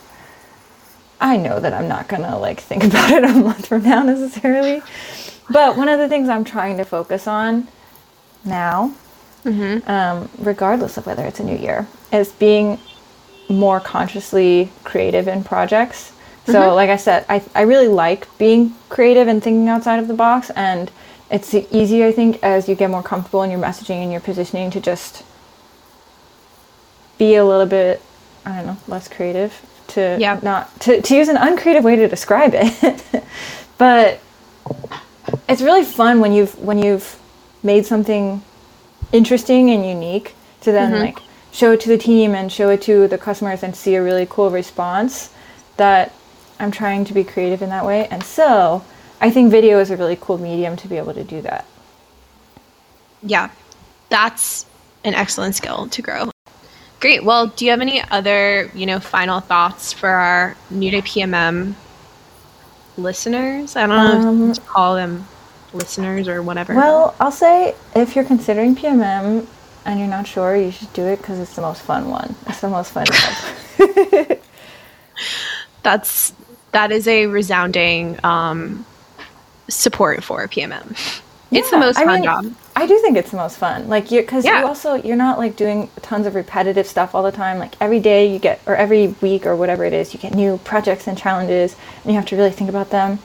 I 1.20 1.37
know 1.37 1.61
that 1.61 1.72
I'm 1.72 1.88
not 1.88 2.09
gonna 2.09 2.38
like 2.38 2.61
think 2.70 2.85
about 2.85 3.11
it 3.11 3.24
a 3.24 3.29
month 3.29 3.66
from 3.66 3.83
now 3.83 4.03
necessarily. 4.03 4.83
But 5.50 5.77
one 5.77 5.88
of 5.88 5.98
the 5.98 6.09
things 6.09 6.29
I'm 6.29 6.44
trying 6.44 6.79
to 6.79 6.85
focus 6.85 7.27
on 7.27 7.68
now 8.44 8.94
mm-hmm. 9.44 9.88
um, 9.88 10.29
regardless 10.38 10.96
of 10.96 11.07
whether 11.07 11.24
it's 11.24 11.40
a 11.40 11.44
new 11.44 11.57
year, 11.57 11.87
is 12.12 12.33
being 12.33 12.79
more 13.48 13.81
consciously 13.81 14.70
creative 14.85 15.29
in 15.29 15.44
projects. 15.44 16.12
So, 16.46 16.52
mm-hmm. 16.52 16.74
like 16.74 16.90
I 16.90 16.96
said, 16.96 17.24
I, 17.28 17.42
I 17.54 17.62
really 17.62 17.88
like 17.88 18.26
being 18.38 18.74
creative 18.90 19.28
and 19.28 19.42
thinking 19.42 19.68
outside 19.68 19.98
of 19.98 20.09
the 20.09 20.14
box. 20.14 20.50
And 20.50 20.90
it's 21.30 21.54
easy, 21.54 22.04
I 22.04 22.12
think, 22.12 22.42
as 22.42 22.68
you 22.68 22.74
get 22.74 22.90
more 22.90 23.02
comfortable 23.02 23.42
in 23.42 23.50
your 23.50 23.61
messaging 23.61 24.02
and 24.02 24.12
your 24.12 24.20
positioning 24.20 24.70
to 24.72 24.80
just 24.80 25.24
be 27.18 27.35
a 27.37 27.44
little 27.44 27.66
bit, 27.66 28.02
I 28.44 28.57
don't 28.57 28.66
know, 28.66 28.76
less 28.88 29.09
creative. 29.09 29.61
To 29.88 30.16
yeah. 30.18 30.40
not 30.42 30.80
to, 30.80 31.02
to 31.02 31.14
use 31.14 31.28
an 31.28 31.37
uncreative 31.37 31.85
way 31.85 31.96
to 31.96 32.09
describe 32.09 32.52
it, 32.54 33.04
but 33.78 34.18
it's 35.46 35.61
really 35.61 35.85
fun 35.85 36.20
when 36.20 36.33
you've 36.33 36.59
when 36.59 36.78
you've 36.78 37.18
made 37.62 37.85
something 37.85 38.42
interesting 39.12 39.70
and 39.70 39.87
unique 39.87 40.35
to 40.62 40.72
then 40.72 40.92
mm-hmm. 40.92 41.04
like 41.04 41.18
show 41.52 41.72
it 41.72 41.80
to 41.80 41.88
the 41.88 41.98
team 41.98 42.35
and 42.35 42.50
show 42.50 42.70
it 42.70 42.83
to 42.83 43.07
the 43.09 43.18
customers 43.18 43.62
and 43.62 43.76
see 43.76 43.94
a 43.94 44.02
really 44.02 44.26
cool 44.28 44.50
response 44.50 45.33
that 45.76 46.12
I'm 46.64 46.70
trying 46.70 47.05
to 47.05 47.14
be 47.14 47.24
creative 47.24 47.62
in 47.62 47.68
that 47.68 47.85
way. 47.85 48.09
And 48.09 48.22
so 48.22 48.83
I 49.20 49.31
think 49.31 49.50
video 49.50 49.79
is 49.79 49.90
a 49.90 49.96
really 49.96 50.16
cool 50.20 50.38
medium 50.38 50.77
to 50.77 50.88
be 50.88 50.96
able 50.96 51.14
to 51.14 51.24
do 51.24 51.42
that. 51.42 51.66
Yeah, 53.22 53.50
that's 54.09 54.66
an 55.05 55.14
excellent 55.14 55.55
skill 55.55 55.88
to 55.88 56.03
grow. 56.03 56.31
Great. 57.00 57.22
Well, 57.22 57.48
do 57.48 57.64
you 57.66 57.70
have 57.70 57.81
any 57.81 58.03
other, 58.03 58.70
you 58.74 58.87
know, 58.87 58.98
final 58.98 59.40
thoughts 59.40 59.92
for 59.92 60.09
our 60.09 60.57
new 60.70 60.90
to 60.90 61.03
PMM 61.03 61.74
listeners? 62.96 63.77
I 63.77 63.87
don't 63.87 64.22
know 64.22 64.29
um, 64.29 64.53
to 64.53 64.61
call 64.62 64.94
them 64.94 65.27
listeners 65.74 66.29
or 66.29 66.42
whatever. 66.42 66.74
Well, 66.74 67.14
I'll 67.20 67.31
say 67.31 67.74
if 67.94 68.16
you're 68.16 68.24
considering 68.24 68.74
PMM, 68.74 69.46
and 69.85 69.98
you're 69.98 70.09
not 70.09 70.27
sure, 70.27 70.57
you 70.57 70.70
should 70.70 70.92
do 70.94 71.05
it 71.05 71.18
because 71.18 71.38
it's 71.38 71.55
the 71.55 71.62
most 71.62 71.83
fun 71.83 72.09
one. 72.09 72.35
It's 72.46 72.61
the 72.61 72.70
most 72.70 72.92
fun. 72.92 73.05
That's 75.83 76.33
that 76.74 76.92
is 76.92 77.08
a 77.08 77.26
resounding 77.26 78.18
um, 78.24 78.84
support 79.68 80.22
for 80.22 80.46
PMM. 80.46 81.20
Yeah, 81.50 81.60
it's 81.60 81.70
the 81.70 81.78
most 81.78 81.96
fun 81.96 82.08
I 82.08 82.14
mean, 82.14 82.24
job. 82.24 82.54
I 82.74 82.87
do 82.87 82.98
think 82.98 83.16
it's 83.16 83.30
the 83.30 83.37
most 83.37 83.58
fun. 83.58 83.88
Like 83.88 84.10
you, 84.10 84.20
because 84.20 84.44
yeah. 84.44 84.60
you 84.60 84.66
also 84.66 84.94
you're 84.94 85.16
not 85.16 85.38
like 85.38 85.56
doing 85.56 85.88
tons 86.02 86.26
of 86.26 86.34
repetitive 86.34 86.87
stuff 86.87 87.14
all 87.14 87.22
the 87.22 87.32
time. 87.32 87.58
Like 87.58 87.74
every 87.80 88.00
day 88.00 88.32
you 88.32 88.38
get, 88.38 88.60
or 88.66 88.74
every 88.74 89.08
week 89.20 89.46
or 89.46 89.54
whatever 89.54 89.84
it 89.84 89.92
is, 89.92 90.12
you 90.12 90.20
get 90.20 90.34
new 90.34 90.58
projects 90.58 91.06
and 91.06 91.16
challenges, 91.16 91.76
and 92.02 92.12
you 92.12 92.18
have 92.18 92.26
to 92.26 92.37
really 92.37 92.50
think 92.50 92.68
about 92.68 92.90
them. 92.90 93.18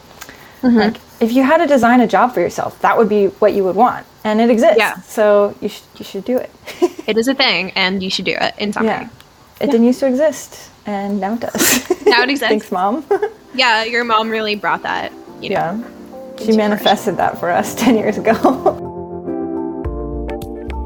Mm-hmm. 0.61 0.77
Like 0.77 0.97
if 1.19 1.31
you 1.31 1.43
had 1.43 1.57
to 1.57 1.65
design 1.67 2.01
a 2.01 2.07
job 2.07 2.33
for 2.33 2.41
yourself, 2.41 2.79
that 2.81 2.97
would 2.97 3.09
be 3.09 3.27
what 3.39 3.53
you 3.53 3.63
would 3.63 3.75
want, 3.75 4.05
and 4.23 4.39
it 4.39 4.49
exists. 4.49 4.77
Yeah. 4.77 4.97
So 5.01 5.55
you 5.59 5.69
should 5.69 5.87
you 5.97 6.05
should 6.05 6.25
do 6.25 6.37
it. 6.37 6.51
it 7.07 7.17
is 7.17 7.27
a 7.27 7.33
thing, 7.33 7.71
and 7.71 8.03
you 8.03 8.11
should 8.11 8.25
do 8.25 8.35
it 8.39 8.53
in 8.59 8.73
some 8.73 8.85
yeah. 8.85 9.03
way. 9.03 9.09
It 9.59 9.65
yeah. 9.65 9.71
didn't 9.71 9.87
used 9.87 10.01
to 10.01 10.07
exist, 10.07 10.69
and 10.85 11.19
now 11.19 11.33
it 11.33 11.39
does. 11.39 12.05
Now 12.05 12.21
it 12.21 12.29
exists. 12.29 12.49
Thanks, 12.49 12.71
mom. 12.71 13.05
yeah, 13.53 13.83
your 13.83 14.03
mom 14.03 14.29
really 14.29 14.55
brought 14.55 14.83
that. 14.83 15.11
You 15.41 15.51
know, 15.51 15.55
yeah, 15.55 16.37
she 16.37 16.55
manifested 16.55 17.17
that 17.17 17.39
for 17.39 17.49
us 17.49 17.75
ten 17.81 17.95
years 17.95 18.17
ago. 18.17 18.87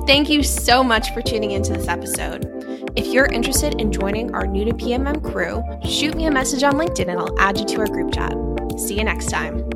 Thank 0.05 0.29
you 0.29 0.43
so 0.43 0.83
much 0.83 1.13
for 1.13 1.21
tuning 1.21 1.51
into 1.51 1.73
this 1.73 1.87
episode. 1.87 2.49
If 2.95 3.07
you're 3.07 3.25
interested 3.25 3.79
in 3.79 3.91
joining 3.91 4.35
our 4.35 4.45
new 4.45 4.65
to 4.65 4.73
PMM 4.73 5.23
crew, 5.23 5.63
shoot 5.89 6.15
me 6.15 6.25
a 6.25 6.31
message 6.31 6.61
on 6.63 6.73
LinkedIn 6.73 7.09
and 7.09 7.19
I'll 7.19 7.39
add 7.39 7.57
you 7.57 7.65
to 7.65 7.79
our 7.79 7.87
group 7.87 8.13
chat. 8.13 8.33
See 8.77 8.95
you 8.97 9.03
next 9.03 9.29
time. 9.29 9.67